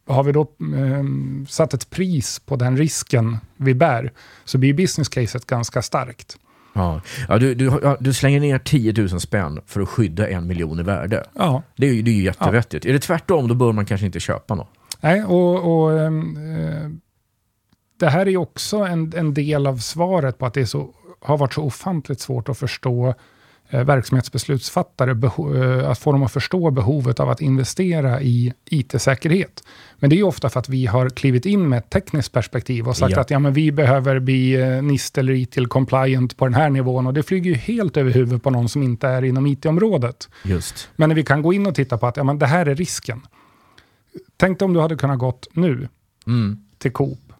har 0.07 0.23
vi 0.25 0.33
då 0.33 0.41
eh, 0.41 1.05
satt 1.49 1.75
ett 1.75 1.91
pris 1.91 2.39
på 2.39 2.57
den 2.57 2.77
risken 2.77 3.37
vi 3.57 3.75
bär, 3.75 4.13
så 4.45 4.59
blir 4.59 4.75
business 4.75 5.09
caset 5.09 5.47
ganska 5.47 5.83
starkt. 5.83 6.37
Ja. 6.73 7.01
Ja, 7.29 7.39
du, 7.39 7.55
du, 7.55 7.65
ja, 7.83 7.97
du 8.01 8.13
slänger 8.13 8.41
ner 8.41 8.59
10 8.59 8.93
000 8.97 9.21
spänn 9.21 9.61
för 9.67 9.81
att 9.81 9.89
skydda 9.89 10.29
en 10.29 10.47
miljon 10.47 10.81
i 10.81 10.83
värde. 10.83 11.25
Ja, 11.35 11.63
Det 11.77 11.89
är 11.89 11.93
ju, 11.93 12.03
det 12.03 12.11
är 12.11 12.15
ju 12.15 12.23
jättevettigt. 12.23 12.87
Är 12.87 12.93
det 12.93 12.99
tvärtom, 12.99 13.49
då 13.49 13.55
bör 13.55 13.73
man 13.73 13.87
kanske 13.87 14.07
inte 14.07 14.21
köpa 14.21 14.55
något. 14.55 14.69
Nej, 15.01 15.25
och, 15.25 15.83
och 15.83 15.99
eh, 15.99 16.11
det 18.01 18.09
här 18.09 18.29
är 18.29 18.37
också 18.37 18.77
en, 18.77 19.13
en 19.17 19.35
del 19.35 19.67
av 19.67 19.77
svaret 19.77 20.39
på 20.39 20.47
att 20.47 20.55
det 20.55 20.61
är 20.61 20.65
så, 20.65 20.95
har 21.21 21.39
varit 21.39 21.55
så 21.55 21.63
ofantligt 21.63 22.21
svårt 22.21 22.49
att 22.49 22.59
förstå 22.59 23.15
eh, 23.69 23.85
verksamhetsbeslutsfattare, 23.85 25.11
eh, 25.11 25.91
att 25.91 25.99
få 25.99 26.13
dem 26.13 26.23
att 26.23 26.33
förstå 26.33 26.71
behovet 26.71 27.21
av 27.21 27.31
att 27.31 27.41
investera 27.41 28.21
i 28.23 28.53
IT-säkerhet. 28.71 29.65
Men 29.99 30.11
det 30.11 30.17
är 30.17 30.19
ju 30.19 30.23
ofta 30.25 30.51
för 30.51 30.61
att 30.61 30.69
vi 30.69 30.87
har 30.87 31.09
klivit 31.11 31.47
in 31.47 31.69
med 31.69 31.79
ett 31.79 31.91
tekniskt 31.91 32.33
perspektiv 32.33 32.89
och 32.89 32.97
sagt 32.97 33.13
Ja. 33.13 33.21
att 33.21 33.31
ja, 33.31 33.39
men 33.39 33.53
vi 33.53 33.73
behöver 33.73 34.19
bli 34.19 34.55
eh, 34.55 34.83
NIST 34.83 35.19
eller 35.19 35.33
ITIL 35.33 35.67
compliant 35.67 36.37
på 36.37 36.45
den 36.47 36.55
här 36.55 36.71
nivån 36.71 37.07
och 37.07 37.15
det 37.15 37.23
flyger 37.23 37.51
ju 37.51 37.57
helt 37.57 37.97
över 37.97 38.11
huvudet 38.11 38.43
på 38.43 38.51
någon 38.51 38.69
som 38.69 38.83
inte 38.83 39.09
är 39.09 39.23
inom 39.25 39.47
IT-området. 39.47 40.29
Just. 40.45 40.89
Men 40.97 41.09
när 41.09 41.17
vi 41.17 41.25
kan 41.25 41.43
gå 41.43 41.53
in 41.53 41.67
och 41.67 41.75
titta 41.75 41.99
på 41.99 42.07
att 42.07 42.17
ja, 42.17 42.25
men 42.25 42.39
det 42.39 42.47
här 42.47 42.67
är 42.67 42.75
risken. 42.75 43.21
Tänk 44.37 44.59
dig 44.59 44.67
om 44.67 44.73
du 44.75 44.81
hade 44.81 44.97
kunnat 44.97 45.19
gått 45.19 45.49
nu 45.53 45.89
Mm. 46.27 46.59
till 46.79 46.93
Coop 46.93 47.33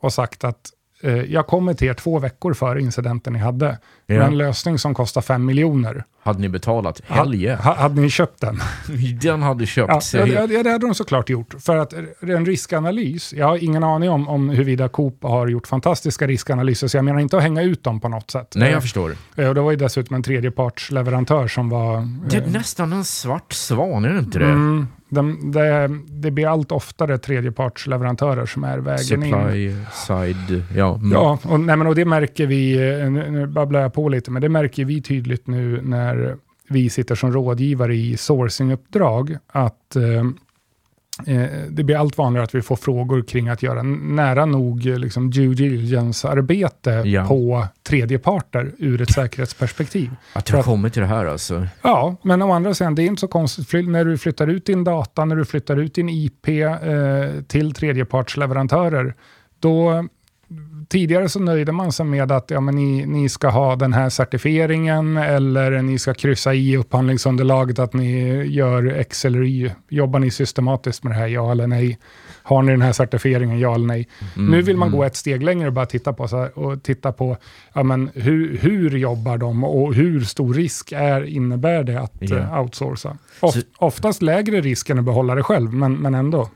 och 0.00 0.12
sagt 0.12 0.44
att 0.44 0.70
jag 1.10 1.46
kommer 1.46 1.74
till 1.74 1.88
er 1.88 1.94
två 1.94 2.18
veckor 2.18 2.54
före 2.54 2.80
incidenten 2.80 3.32
ni 3.32 3.38
hade 3.38 3.78
med 4.06 4.16
Ja. 4.18 4.22
en 4.22 4.38
lösning 4.38 4.78
som 4.78 4.94
kostar 4.94 5.20
5 5.20 5.44
miljoner. 5.44 6.04
Hade 6.22 6.38
ni 6.40 6.48
betalat? 6.48 7.00
Hell 7.06 7.34
yeah. 7.34 7.60
Ha, 7.64 7.74
hade 7.74 8.00
ni 8.00 8.10
köpt 8.10 8.40
den? 8.40 8.60
Den 9.22 9.42
hade 9.42 9.66
köpt 9.66 10.12
Ja, 10.14 10.26
ja, 10.26 10.46
det, 10.46 10.62
det 10.62 10.70
hade 10.70 10.86
de 10.86 10.94
såklart 10.94 11.28
gjort. 11.30 11.54
För 11.60 11.76
att 11.76 11.92
en 12.20 12.46
riskanalys, 12.46 13.32
jag 13.32 13.46
har 13.46 13.64
ingen 13.64 13.84
aning 13.84 14.10
om, 14.10 14.28
om 14.28 14.48
huruvida 14.48 14.88
Coop 14.88 15.22
har 15.22 15.46
gjort 15.48 15.66
fantastiska 15.66 16.26
riskanalyser, 16.26 16.88
så 16.88 16.96
jag 16.96 17.04
menar 17.04 17.20
inte 17.20 17.36
att 17.36 17.42
hänga 17.42 17.62
ut 17.62 17.82
dem 17.84 18.00
på 18.00 18.08
något 18.08 18.30
sätt. 18.30 18.52
Nej, 18.56 18.72
jag 18.72 18.82
förstår. 18.82 19.16
Eh, 19.36 19.48
Och 19.48 19.54
det 19.54 19.60
var 19.60 19.70
ju 19.70 19.76
dessutom 19.76 20.16
en 20.16 20.22
tredjepartsleverantör 20.22 21.48
som 21.48 21.68
var... 21.68 22.08
Det 22.28 22.36
är 22.36 22.42
eh, 22.42 22.48
nästan 22.52 22.92
en 22.92 23.04
svart 23.04 23.52
svan, 23.52 24.04
är 24.04 24.08
det 24.12 24.18
inte 24.18 24.38
det? 24.38 24.44
Mm, 24.44 24.88
de, 25.14 25.50
det, 25.52 25.90
det 26.08 26.30
blir 26.30 26.46
allt 26.46 26.72
oftare 26.72 27.18
tredjepartsleverantörer 27.18 28.46
som 28.46 28.64
är 28.64 28.78
vägen 28.78 29.22
in. 29.22 29.32
Supply 29.32 29.74
side, 29.92 30.62
ja. 30.76 30.94
Mm. 30.94 31.12
Ja, 31.12 31.38
och, 31.42 31.60
nej, 31.60 31.76
men, 31.76 31.86
och 31.86 31.94
det 31.94 32.04
märker 32.04 32.46
vi, 32.46 32.72
eh, 32.72 33.10
nu, 33.10 33.30
nu 33.30 33.46
babblar 33.46 33.80
jag 33.80 33.94
på 33.94 34.08
lite, 34.08 34.30
men 34.30 34.42
det 34.42 34.48
märker 34.48 34.84
vi 34.84 35.02
tydligt 35.02 35.46
nu 35.46 35.80
när 35.82 36.36
vi 36.68 36.90
sitter 36.90 37.14
som 37.14 37.32
rådgivare 37.32 37.96
i 37.96 38.16
sourcinguppdrag, 38.16 39.36
att 39.46 39.96
eh, 39.96 40.24
det 41.68 41.84
blir 41.84 41.96
allt 41.96 42.18
vanligare 42.18 42.44
att 42.44 42.54
vi 42.54 42.62
får 42.62 42.76
frågor 42.76 43.22
kring 43.22 43.48
att 43.48 43.62
göra 43.62 43.82
nära 43.82 44.46
nog 44.46 44.86
eh, 44.86 44.98
liksom, 44.98 45.30
due 45.30 45.54
diligence-arbete 45.54 46.90
Ja. 47.04 47.26
på 47.26 47.66
tredjeparter 47.88 48.72
ur 48.78 49.00
ett 49.02 49.12
säkerhetsperspektiv. 49.12 50.10
Att 50.32 50.46
det 50.46 50.56
har 50.56 50.62
kommit 50.62 50.92
till 50.92 51.02
det 51.02 51.08
här 51.08 51.24
alltså. 51.26 51.66
Ja, 51.82 52.16
men 52.22 52.42
å 52.42 52.52
andra 52.52 52.74
sidan, 52.74 52.94
det 52.94 53.02
är 53.02 53.06
inte 53.06 53.20
så 53.20 53.28
konstigt. 53.28 53.88
När 53.88 54.04
du 54.04 54.18
flyttar 54.18 54.46
ut 54.48 54.66
din 54.66 54.84
data, 54.84 55.24
när 55.24 55.36
du 55.36 55.44
flyttar 55.44 55.76
ut 55.76 55.94
din 55.94 56.08
IP 56.08 56.48
eh, 56.48 56.64
till 57.48 57.72
tredjepartsleverantörer, 57.74 59.14
då 59.60 60.06
Tidigare 60.88 61.28
så 61.28 61.40
nöjde 61.40 61.72
man 61.72 61.92
sig 61.92 62.06
med 62.06 62.32
att 62.32 62.50
ja, 62.50 62.60
men 62.60 62.74
ni, 62.74 63.06
ni 63.06 63.28
ska 63.28 63.48
ha 63.48 63.76
den 63.76 63.92
här 63.92 64.08
certifieringen 64.08 65.16
eller 65.16 65.82
ni 65.82 65.98
ska 65.98 66.14
kryssa 66.14 66.54
i 66.54 66.76
upphandlingsunderlaget 66.76 67.78
att 67.78 67.92
ni 67.94 68.44
gör 68.46 68.86
X 68.86 69.24
eller 69.24 69.42
Y. 69.42 69.70
Jobbar 69.88 70.18
ni 70.18 70.30
systematiskt 70.30 71.04
med 71.04 71.12
det 71.12 71.16
här, 71.16 71.26
ja 71.26 71.50
eller 71.50 71.66
nej? 71.66 71.98
Har 72.42 72.62
ni 72.62 72.72
den 72.72 72.82
här 72.82 72.92
certifieringen, 72.92 73.58
ja 73.58 73.74
eller 73.74 73.86
nej? 73.86 74.08
Mm, 74.36 74.50
nu 74.50 74.62
vill 74.62 74.76
man 74.76 74.88
mm. 74.88 74.98
gå 74.98 75.04
ett 75.04 75.16
steg 75.16 75.42
längre 75.42 75.66
och 75.66 75.72
bara 75.72 75.86
titta 75.86 76.12
på, 76.12 76.28
så 76.28 76.36
här, 76.36 76.58
och 76.58 76.82
titta 76.82 77.12
på 77.12 77.36
ja, 77.72 77.82
men 77.82 78.10
hur, 78.14 78.58
hur 78.58 78.98
jobbar 78.98 79.38
de 79.38 79.64
och 79.64 79.94
hur 79.94 80.20
stor 80.20 80.54
risk 80.54 80.92
är, 80.92 81.24
innebär 81.24 81.84
det 81.84 82.00
att 82.00 82.30
eh, 82.30 82.60
outsourca? 82.60 83.16
Of, 83.40 83.54
Så- 83.54 83.60
oftast 83.78 84.22
lägre 84.22 84.60
risk 84.60 84.90
än 84.90 84.98
att 84.98 85.04
behålla 85.04 85.34
det 85.34 85.42
själv, 85.42 85.72
men, 85.72 85.94
men 85.94 86.14
ändå. 86.14 86.48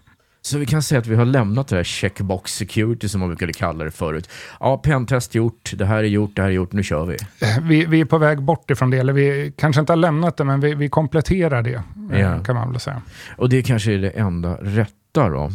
Så 0.43 0.59
vi 0.59 0.67
kan 0.67 0.83
säga 0.83 0.99
att 0.99 1.07
vi 1.07 1.15
har 1.15 1.25
lämnat 1.25 1.69
det 1.69 1.77
här 1.77 1.85
checkbox 1.85 2.55
security 2.55 3.09
som 3.09 3.21
man 3.21 3.29
brukade 3.29 3.53
kalla 3.53 3.85
det 3.85 3.91
förut. 3.91 4.31
Ja, 4.61 4.77
pentest 4.77 5.35
gjort, 5.35 5.73
det 5.77 5.87
här 5.87 5.97
är 5.99 6.03
gjort, 6.03 6.37
det 6.37 6.43
här 6.43 6.49
är 6.49 6.53
gjort, 6.53 6.73
nu 6.73 6.83
kör 6.83 7.07
vi. 7.07 7.17
Vi, 7.63 7.85
vi 7.87 8.01
är 8.01 8.05
på 8.05 8.19
väg 8.19 8.43
bort 8.43 8.71
ifrån 8.71 8.91
det, 8.91 8.99
eller 8.99 9.13
vi 9.13 9.53
kanske 9.59 9.81
inte 9.81 9.93
har 9.93 9.97
lämnat 9.97 10.37
det, 10.37 10.45
men 10.45 10.61
vi, 10.61 10.75
vi 10.75 10.89
kompletterar 10.89 11.63
det, 11.63 11.83
eh, 12.13 12.21
Ja. 12.21 12.39
kan 12.45 12.55
man 12.57 12.71
väl 12.71 12.81
säga. 12.81 13.03
Och 13.37 13.49
det 13.49 13.63
kanske 13.63 13.93
är 13.93 13.99
det 13.99 14.11
enda 14.11 14.55
rätta 14.55 15.29
då. 15.29 15.51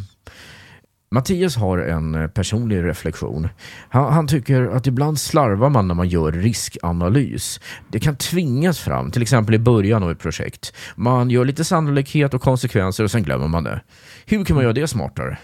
Mattias 1.14 1.56
har 1.56 1.78
en 1.78 2.16
eh, 2.16 2.28
personlig 2.28 2.84
reflektion. 2.84 3.50
Han, 3.90 4.14
han 4.14 4.28
tycker 4.28 4.64
att 4.64 4.88
ibland 4.88 5.20
slarvar 5.20 5.70
man 5.70 5.88
när 5.88 5.96
man 5.96 6.08
gör 6.08 6.32
riskanalys. 6.32 7.60
Det 7.90 8.00
kan 8.00 8.16
tvingas 8.16 8.80
fram, 8.80 9.12
till 9.12 9.22
exempel 9.22 9.56
i 9.56 9.60
början 9.60 10.04
av 10.04 10.12
ett 10.12 10.20
projekt. 10.20 10.74
Man 10.96 11.30
gör 11.30 11.46
lite 11.46 11.64
sannolikhet 11.64 12.34
och 12.34 12.42
konsekvenser 12.42 13.04
och 13.04 13.12
sen 13.12 13.24
glömmer 13.24 13.48
man 13.48 13.64
det. 13.64 13.82
Hur 14.26 14.46
kan 14.46 14.56
man 14.56 14.64
göra 14.64 14.74
det 14.74 14.88
smartare? 14.88 15.38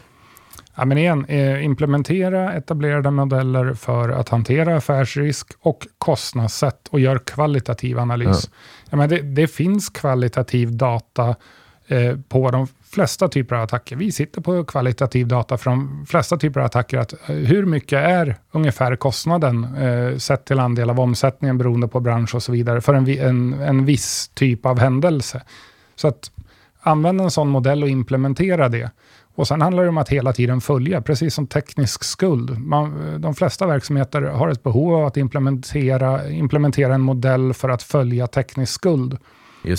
Ja, 0.75 0.85
men 0.85 0.97
igen, 0.97 1.25
eh, 1.25 1.65
implementera 1.65 2.53
etablerade 2.53 3.11
modeller 3.11 3.73
för 3.73 4.09
att 4.09 4.29
hantera 4.29 4.77
affärsrisk 4.77 5.47
och 5.59 5.87
kostnadssätt 5.97 6.87
och 6.89 6.99
gör 6.99 7.17
kvalitativ 7.17 7.99
analys. 7.99 8.49
Ja. 8.89 8.97
men 8.97 9.09
det, 9.09 9.21
det 9.21 9.47
finns 9.47 9.89
kvalitativ 9.89 10.77
data 10.77 11.35
Eh, 11.91 12.15
på 12.27 12.51
de 12.51 12.67
flesta 12.83 13.27
typer 13.27 13.55
av 13.55 13.61
attacker. 13.63 13.95
Vi 13.95 14.11
sitter 14.11 14.41
på 14.41 14.63
kvalitativ 14.63 15.27
data 15.27 15.57
för 15.57 15.69
de 15.69 16.05
flesta 16.09 16.37
typer 16.37 16.59
av 16.59 16.65
attacker. 16.65 16.97
Att, 16.97 17.13
eh, 17.13 17.35
hur 17.35 17.65
mycket 17.65 17.99
är 17.99 18.35
ungefär 18.51 18.95
kostnaden 18.95 19.75
eh, 19.75 20.17
sett 20.17 20.45
till 20.45 20.59
andel 20.59 20.89
av 20.89 20.99
omsättningen 20.99 21.57
beroende 21.57 21.87
på 21.87 21.99
bransch 21.99 22.35
och 22.35 22.43
så 22.43 22.51
vidare 22.51 22.81
för 22.81 22.93
en, 22.93 23.07
en, 23.07 23.53
en 23.53 23.85
viss 23.85 24.31
typ 24.33 24.65
av 24.65 24.79
händelse. 24.79 25.41
Så 25.95 26.07
att 26.07 26.31
använd 26.81 27.21
en 27.21 27.31
sån 27.31 27.49
modell 27.49 27.83
och 27.83 27.89
implementera 27.89 28.69
det. 28.69 28.91
Och 29.35 29.47
sen 29.47 29.61
handlar 29.61 29.83
det 29.83 29.89
om 29.89 29.97
att 29.97 30.09
hela 30.09 30.33
tiden 30.33 30.61
följa, 30.61 31.01
precis 31.01 31.33
som 31.33 31.47
teknisk 31.47 32.03
skuld. 32.03 32.59
Man, 32.59 33.13
eh, 33.13 33.19
de 33.19 33.35
flesta 33.35 33.67
verksamheter 33.67 34.21
har 34.21 34.49
ett 34.49 34.63
behov 34.63 34.95
av 34.95 35.05
att 35.05 35.17
implementera, 35.17 36.29
implementera 36.29 36.95
en 36.95 37.01
modell 37.01 37.53
för 37.53 37.69
att 37.69 37.83
följa 37.83 38.27
teknisk 38.27 38.73
skuld. 38.73 39.17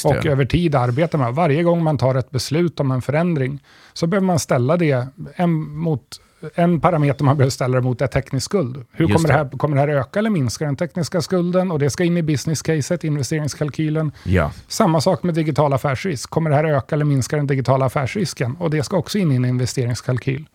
Och 0.05 0.15
det. 0.23 0.29
över 0.29 0.45
tid 0.45 0.75
arbeta 0.75 1.19
med. 1.19 1.35
Varje 1.35 1.63
gång 1.63 1.83
man 1.83 1.99
tar 1.99 2.15
ett 2.15 2.31
beslut 2.31 2.81
om 2.81 2.91
en 2.91 3.03
förändring 3.03 3.63
så 3.93 4.07
behöver 4.07 4.27
man 4.27 4.39
ställa 4.39 4.77
det 4.77 5.07
en 5.37 5.51
mot 5.77 6.21
en 6.55 6.81
parameter 6.81 7.25
man 7.25 7.37
behöver 7.37 7.51
ställa 7.51 7.81
mot 7.81 8.01
är 8.01 8.07
teknisk 8.07 8.45
skuld. 8.45 8.85
Hur 8.93 9.07
kommer 9.07 9.29
det. 9.29 9.35
det. 9.35 9.39
här, 9.39 9.59
kommer 9.59 9.77
det 9.77 9.81
här 9.81 9.89
öka 9.89 10.19
eller 10.19 10.31
minska 10.31 10.65
den 10.65 10.77
tekniska 10.77 11.23
skulden? 11.23 11.71
Och 11.71 11.79
det 11.79 11.91
ska 11.91 12.05
in 12.05 12.17
i 12.17 12.23
business-caset, 12.23 13.05
investeringskalkylen. 13.05 14.13
Ja. 14.25 14.53
Samma 14.69 15.01
sak 15.01 15.23
med 15.23 15.35
digital 15.35 15.73
affärsrisk. 15.73 16.31
Kommer 16.31 16.51
det 16.51 16.57
här 16.57 16.65
öka 16.65 16.95
eller 16.95 17.05
minska 17.05 17.37
den 17.37 17.47
digitala 17.47 17.87
affärsrisken? 17.87 18.57
Och 18.57 18.71
det 18.71 18.83
ska 18.83 18.97
också 18.97 19.19
in 19.19 19.33
i 19.33 19.37
en 19.37 19.45
investeringskalkyl. 19.45 20.47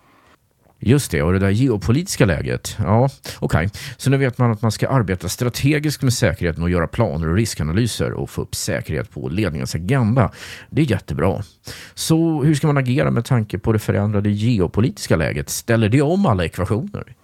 Just 0.87 1.11
det, 1.11 1.21
och 1.21 1.33
det 1.33 1.39
där 1.39 1.49
geopolitiska 1.49 2.25
läget. 2.25 2.77
Ja, 2.79 3.09
okej. 3.39 3.65
Okay. 3.65 3.69
Så 3.97 4.09
nu 4.09 4.17
vet 4.17 4.37
man 4.37 4.51
att 4.51 4.61
man 4.61 4.71
ska 4.71 4.89
arbeta 4.89 5.29
strategiskt 5.29 6.01
med 6.01 6.13
säkerheten 6.13 6.63
och 6.63 6.69
göra 6.69 6.87
planer 6.87 7.29
och 7.29 7.35
riskanalyser 7.35 8.11
och 8.11 8.29
få 8.29 8.41
upp 8.41 8.55
säkerhet 8.55 9.11
på 9.11 9.29
ledningens 9.29 9.75
agenda. 9.75 10.31
Det 10.69 10.81
är 10.81 10.91
jättebra. 10.91 11.43
Så 11.93 12.43
hur 12.43 12.55
ska 12.55 12.67
man 12.67 12.77
agera 12.77 13.11
med 13.11 13.25
tanke 13.25 13.59
på 13.59 13.71
det 13.71 13.79
förändrade 13.79 14.29
geopolitiska 14.29 15.15
läget? 15.15 15.49
Ställer 15.49 15.89
det 15.89 16.01
om 16.01 16.25
alla 16.25 16.45
ekvationer? 16.45 17.15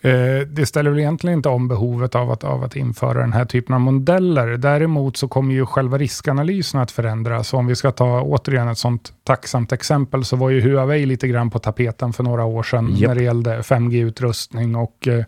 Eh, 0.00 0.46
det 0.46 0.66
ställer 0.66 0.90
väl 0.90 0.98
egentligen 0.98 1.38
inte 1.38 1.48
om 1.48 1.68
behovet 1.68 2.14
av 2.14 2.30
att, 2.30 2.44
av 2.44 2.64
att 2.64 2.76
införa 2.76 3.20
den 3.20 3.32
här 3.32 3.44
typen 3.44 3.74
av 3.74 3.80
modeller. 3.80 4.46
Däremot 4.46 5.16
så 5.16 5.28
kommer 5.28 5.54
ju 5.54 5.66
själva 5.66 5.98
riskanalysen 5.98 6.80
att 6.80 6.90
förändras. 6.90 7.54
Om 7.54 7.66
vi 7.66 7.76
ska 7.76 7.90
ta 7.90 8.22
återigen 8.22 8.68
ett 8.68 8.78
sånt 8.78 9.12
tacksamt 9.24 9.72
exempel 9.72 10.24
så 10.24 10.36
var 10.36 10.50
ju 10.50 10.60
Huawei 10.60 11.06
lite 11.06 11.28
grann 11.28 11.50
på 11.50 11.58
tapeten 11.58 12.12
för 12.12 12.24
några 12.24 12.44
år 12.44 12.62
sedan 12.62 12.88
yep. 12.90 13.08
när 13.08 13.14
det 13.14 13.22
gällde 13.22 13.60
5G-utrustning 13.60 14.76
och 14.76 15.08
eh, 15.08 15.24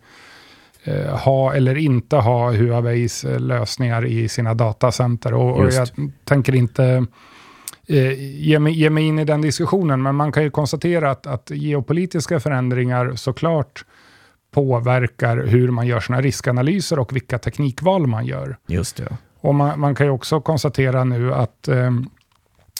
eh, 0.84 1.18
ha 1.18 1.54
eller 1.54 1.74
inte 1.74 2.16
ha 2.16 2.52
Huaweis 2.52 3.24
eh, 3.24 3.40
lösningar 3.40 4.06
i 4.06 4.28
sina 4.28 4.54
datacenter. 4.54 5.34
Och, 5.34 5.58
och 5.58 5.72
jag 5.72 5.88
tänker 6.24 6.54
inte 6.54 7.06
eh, 7.86 8.12
ge, 8.40 8.58
mig, 8.58 8.72
ge 8.72 8.90
mig 8.90 9.04
in 9.04 9.18
i 9.18 9.24
den 9.24 9.40
diskussionen, 9.40 10.02
men 10.02 10.14
man 10.14 10.32
kan 10.32 10.42
ju 10.42 10.50
konstatera 10.50 11.10
att, 11.10 11.26
att 11.26 11.50
geopolitiska 11.50 12.40
förändringar 12.40 13.12
såklart 13.16 13.84
påverkar 14.50 15.36
hur 15.36 15.70
man 15.70 15.86
gör 15.86 16.00
sina 16.00 16.20
riskanalyser 16.20 16.98
och 16.98 17.16
vilka 17.16 17.38
teknikval 17.38 18.06
man 18.06 18.26
gör. 18.26 18.56
Just 18.66 18.96
det. 18.96 19.16
Och 19.40 19.54
man, 19.54 19.80
man 19.80 19.94
kan 19.94 20.06
ju 20.06 20.12
också 20.12 20.40
konstatera 20.40 21.04
nu 21.04 21.34
att 21.34 21.68
eh, 21.68 21.90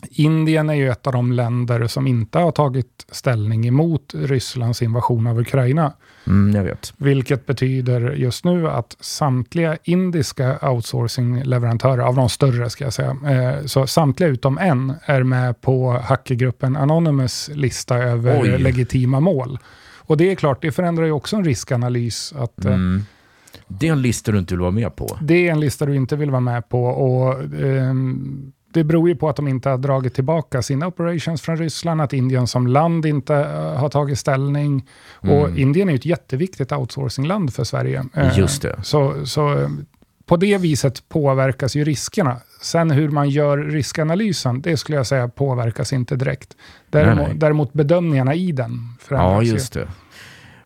Indien 0.09 0.71
är 0.71 0.75
ju 0.75 0.91
ett 0.91 1.07
av 1.07 1.13
de 1.13 1.33
länder 1.33 1.87
som 1.87 2.07
inte 2.07 2.39
har 2.39 2.53
tagit 2.53 3.07
ställning 3.11 3.67
emot 3.67 4.15
Rysslands 4.15 4.83
invasion 4.83 5.27
av 5.27 5.41
Ukraina. 5.41 5.93
Mm, 6.27 6.57
jag 6.57 6.65
vet. 6.65 6.93
Vilket 6.97 7.47
betyder 7.47 8.13
just 8.13 8.45
nu 8.45 8.69
att 8.69 8.97
samtliga 9.01 9.77
indiska 9.85 10.59
outsourcing-leverantörer, 10.59 12.03
av 12.03 12.15
de 12.15 12.29
större 12.29 12.71
ska 12.71 12.85
jag 12.85 12.93
säga, 12.93 13.17
eh, 13.27 13.65
så 13.67 13.87
samtliga 13.87 14.29
utom 14.29 14.59
en 14.59 14.95
är 15.05 15.23
med 15.23 15.61
på 15.61 15.93
hackergruppen 16.05 16.77
Anonymous 16.77 17.51
lista 17.55 17.97
över 17.97 18.43
Oj. 18.43 18.59
legitima 18.59 19.21
mål. 19.21 19.59
Och 20.11 20.17
det 20.17 20.31
är 20.31 20.35
klart, 20.35 20.63
det 20.63 20.73
förändrar 20.73 21.05
ju 21.05 21.13
också 21.13 21.37
en 21.37 21.45
riskanalys. 21.45 22.35
Att, 22.37 22.65
eh, 22.65 22.75
mm. 22.75 23.03
Det 23.69 23.89
är 23.89 23.93
en 23.93 24.03
lista 24.03 24.33
du 24.33 24.39
inte 24.39 24.55
vill 24.55 24.61
vara 24.61 24.71
med 24.71 24.97
på. 24.97 25.19
Det 25.23 25.49
är 25.49 25.53
en 25.53 25.61
lista 25.61 25.87
du 25.87 25.97
inte 25.97 26.17
vill 26.17 26.31
vara 26.31 26.41
med 26.41 26.69
på. 26.69 26.85
Och, 26.85 27.43
eh, 27.43 27.95
det 28.73 28.85
beror 28.85 29.09
ju 29.09 29.17
på 29.17 29.29
att 29.29 29.37
de 29.37 29.49
inte 29.49 29.69
har 29.69 29.79
dragit 29.79 30.15
tillbaka 30.15 30.63
sina 30.63 30.87
operations 30.87 31.43
från 31.43 31.57
Ryssland, 31.57 32.01
att 32.01 32.13
Indien 32.13 32.47
som 32.47 32.67
land 32.67 33.07
inte 33.07 33.33
uh, 33.33 33.77
har 33.77 33.89
tagit 33.89 34.19
ställning. 34.19 34.87
Mm. 35.23 35.37
Och 35.37 35.59
Indien 35.59 35.89
är 35.89 35.93
ju 35.93 35.97
ett 35.97 36.05
jätteviktigt 36.05 36.73
outsourcingland 36.73 37.55
för 37.55 37.65
Sverige. 37.65 38.05
Just 38.37 38.63
det. 38.63 38.81
Så, 38.83 39.27
så 39.27 39.71
på 40.27 40.37
det 40.37 40.59
viset 40.59 41.09
påverkas 41.09 41.77
ju 41.77 41.85
riskerna. 41.85 42.37
Sen 42.63 42.91
hur 42.91 43.09
man 43.09 43.29
gör 43.29 43.59
riskanalysen, 43.59 44.61
det 44.61 44.77
skulle 44.77 44.97
jag 44.97 45.07
säga 45.07 45.29
påverkas 45.29 45.93
inte 45.93 46.17
direkt. 46.17 46.57
Däremot, 46.91 47.17
nej, 47.17 47.27
nej. 47.29 47.37
däremot 47.37 47.73
bedömningarna 47.73 48.35
i 48.35 48.53
den 48.53 48.97
förändras 49.01 49.47
Ja, 49.47 49.53
just 49.53 49.73
det. 49.73 49.89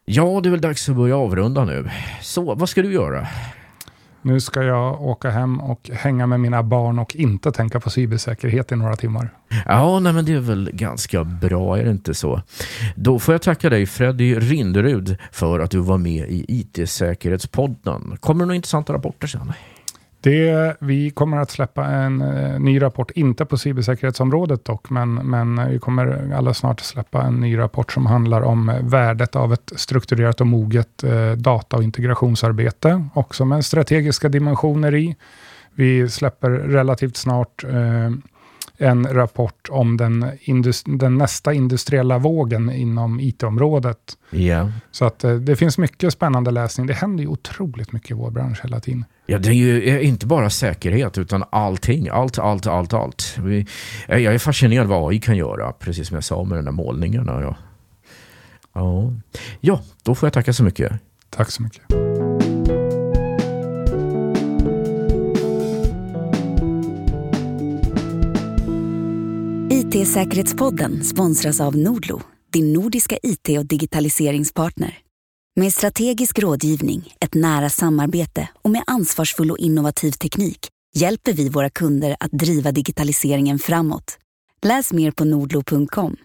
Ja, 0.04 0.40
det 0.42 0.48
är 0.48 0.50
väl 0.50 0.60
dags 0.60 0.88
att 0.88 0.96
börja 0.96 1.16
avrunda 1.16 1.64
nu. 1.64 1.90
Så, 2.20 2.54
vad 2.54 2.68
ska 2.68 2.82
du 2.82 2.92
göra? 2.92 3.26
Nu 4.22 4.40
ska 4.40 4.62
jag 4.62 5.02
åka 5.02 5.30
hem 5.30 5.60
och 5.60 5.90
hänga 5.92 6.26
med 6.26 6.40
mina 6.40 6.62
barn 6.62 6.98
och 6.98 7.16
inte 7.16 7.52
tänka 7.52 7.80
på 7.80 7.90
cybersäkerhet 7.90 8.72
i 8.72 8.76
några 8.76 8.96
timmar. 8.96 9.30
Ja, 9.66 10.00
nej, 10.00 10.12
men 10.12 10.24
det 10.24 10.32
är 10.32 10.40
väl 10.40 10.70
ganska 10.72 11.24
bra, 11.24 11.78
är 11.78 11.84
det 11.84 11.90
inte 11.90 12.14
så? 12.14 12.42
Då 12.96 13.18
får 13.18 13.34
jag 13.34 13.42
tacka 13.42 13.70
dig 13.70 13.86
Freddy 13.86 14.38
Rinderud 14.38 15.16
för 15.32 15.60
att 15.60 15.70
du 15.70 15.78
var 15.78 15.98
med 15.98 16.28
i 16.28 16.44
IT-säkerhetspodden. 16.48 18.16
Kommer 18.20 18.40
det 18.40 18.46
några 18.46 18.56
intressanta 18.56 18.92
rapporter 18.92 19.26
sen? 19.26 19.52
Det, 20.24 20.76
vi 20.80 21.10
kommer 21.10 21.36
att 21.36 21.50
släppa 21.50 21.84
en 21.84 22.22
uh, 22.22 22.60
ny 22.60 22.82
rapport, 22.82 23.10
inte 23.10 23.44
på 23.44 23.58
cybersäkerhetsområdet 23.58 24.64
dock, 24.64 24.90
men, 24.90 25.14
men 25.14 25.70
vi 25.70 25.78
kommer 25.78 26.32
alldeles 26.34 26.58
snart 26.58 26.80
släppa 26.80 27.22
en 27.22 27.40
ny 27.40 27.58
rapport 27.58 27.92
som 27.92 28.06
handlar 28.06 28.42
om 28.42 28.72
värdet 28.82 29.36
av 29.36 29.52
ett 29.52 29.72
strukturerat 29.76 30.40
och 30.40 30.46
moget 30.46 31.04
uh, 31.04 31.32
data 31.32 31.76
och 31.76 31.82
integrationsarbete, 31.82 33.04
också 33.14 33.44
med 33.44 33.64
strategiska 33.64 34.28
dimensioner 34.28 34.94
i. 34.94 35.16
Vi 35.74 36.08
släpper 36.08 36.50
relativt 36.50 37.16
snart 37.16 37.64
en 38.76 39.06
rapport 39.06 39.68
om 39.70 39.96
den, 39.96 40.26
den 40.84 41.18
nästa 41.18 41.52
industriella 41.52 42.18
vågen 42.18 42.70
inom 42.70 43.20
IT-området. 43.20 43.98
Yeah. 44.32 44.70
Så 44.90 45.04
att 45.04 45.24
det 45.40 45.56
finns 45.56 45.78
mycket 45.78 46.12
spännande 46.12 46.50
läsning. 46.50 46.86
Det 46.86 46.94
händer 46.94 47.24
ju 47.24 47.28
otroligt 47.28 47.92
mycket 47.92 48.10
i 48.10 48.14
vår 48.14 48.30
bransch 48.30 48.60
hela 48.62 48.80
tiden. 48.80 49.04
Ja, 49.26 49.38
det 49.38 49.48
är 49.48 49.52
ju 49.52 50.02
inte 50.02 50.26
bara 50.26 50.50
säkerhet 50.50 51.18
utan 51.18 51.44
allting. 51.50 52.08
Allt, 52.08 52.38
allt, 52.38 52.66
allt, 52.66 52.92
allt. 52.92 53.36
Vi, 53.38 53.66
jag 54.08 54.34
är 54.34 54.38
fascinerad 54.38 54.86
vad 54.86 55.10
AI 55.12 55.20
kan 55.20 55.36
göra, 55.36 55.72
precis 55.72 56.08
som 56.08 56.14
jag 56.14 56.24
sa 56.24 56.44
med 56.44 56.58
de 56.58 56.64
där 56.64 56.72
målningarna. 56.72 57.40
Ja. 57.42 57.56
Ja. 58.72 59.12
ja, 59.60 59.82
då 60.02 60.14
får 60.14 60.26
jag 60.26 60.32
tacka 60.32 60.52
så 60.52 60.64
mycket. 60.64 60.92
Tack 61.30 61.50
så 61.50 61.62
mycket. 61.62 61.82
IT-säkerhetspodden 69.70 71.04
sponsras 71.04 71.60
av 71.60 71.76
Nordlo, 71.76 72.20
din 72.52 72.72
nordiska 72.72 73.18
IT 73.22 73.58
och 73.58 73.66
digitaliseringspartner. 73.66 75.03
Med 75.56 75.72
strategisk 75.72 76.38
rådgivning, 76.38 77.14
ett 77.20 77.34
nära 77.34 77.70
samarbete 77.70 78.48
och 78.62 78.70
med 78.70 78.82
ansvarsfull 78.86 79.50
och 79.50 79.58
innovativ 79.58 80.10
teknik 80.10 80.68
hjälper 80.94 81.32
vi 81.32 81.48
våra 81.48 81.70
kunder 81.70 82.16
att 82.20 82.30
driva 82.30 82.72
digitaliseringen 82.72 83.58
framåt. 83.58 84.18
Läs 84.62 84.92
mer 84.92 85.10
på 85.10 85.24
nordlo.com. 85.24 86.16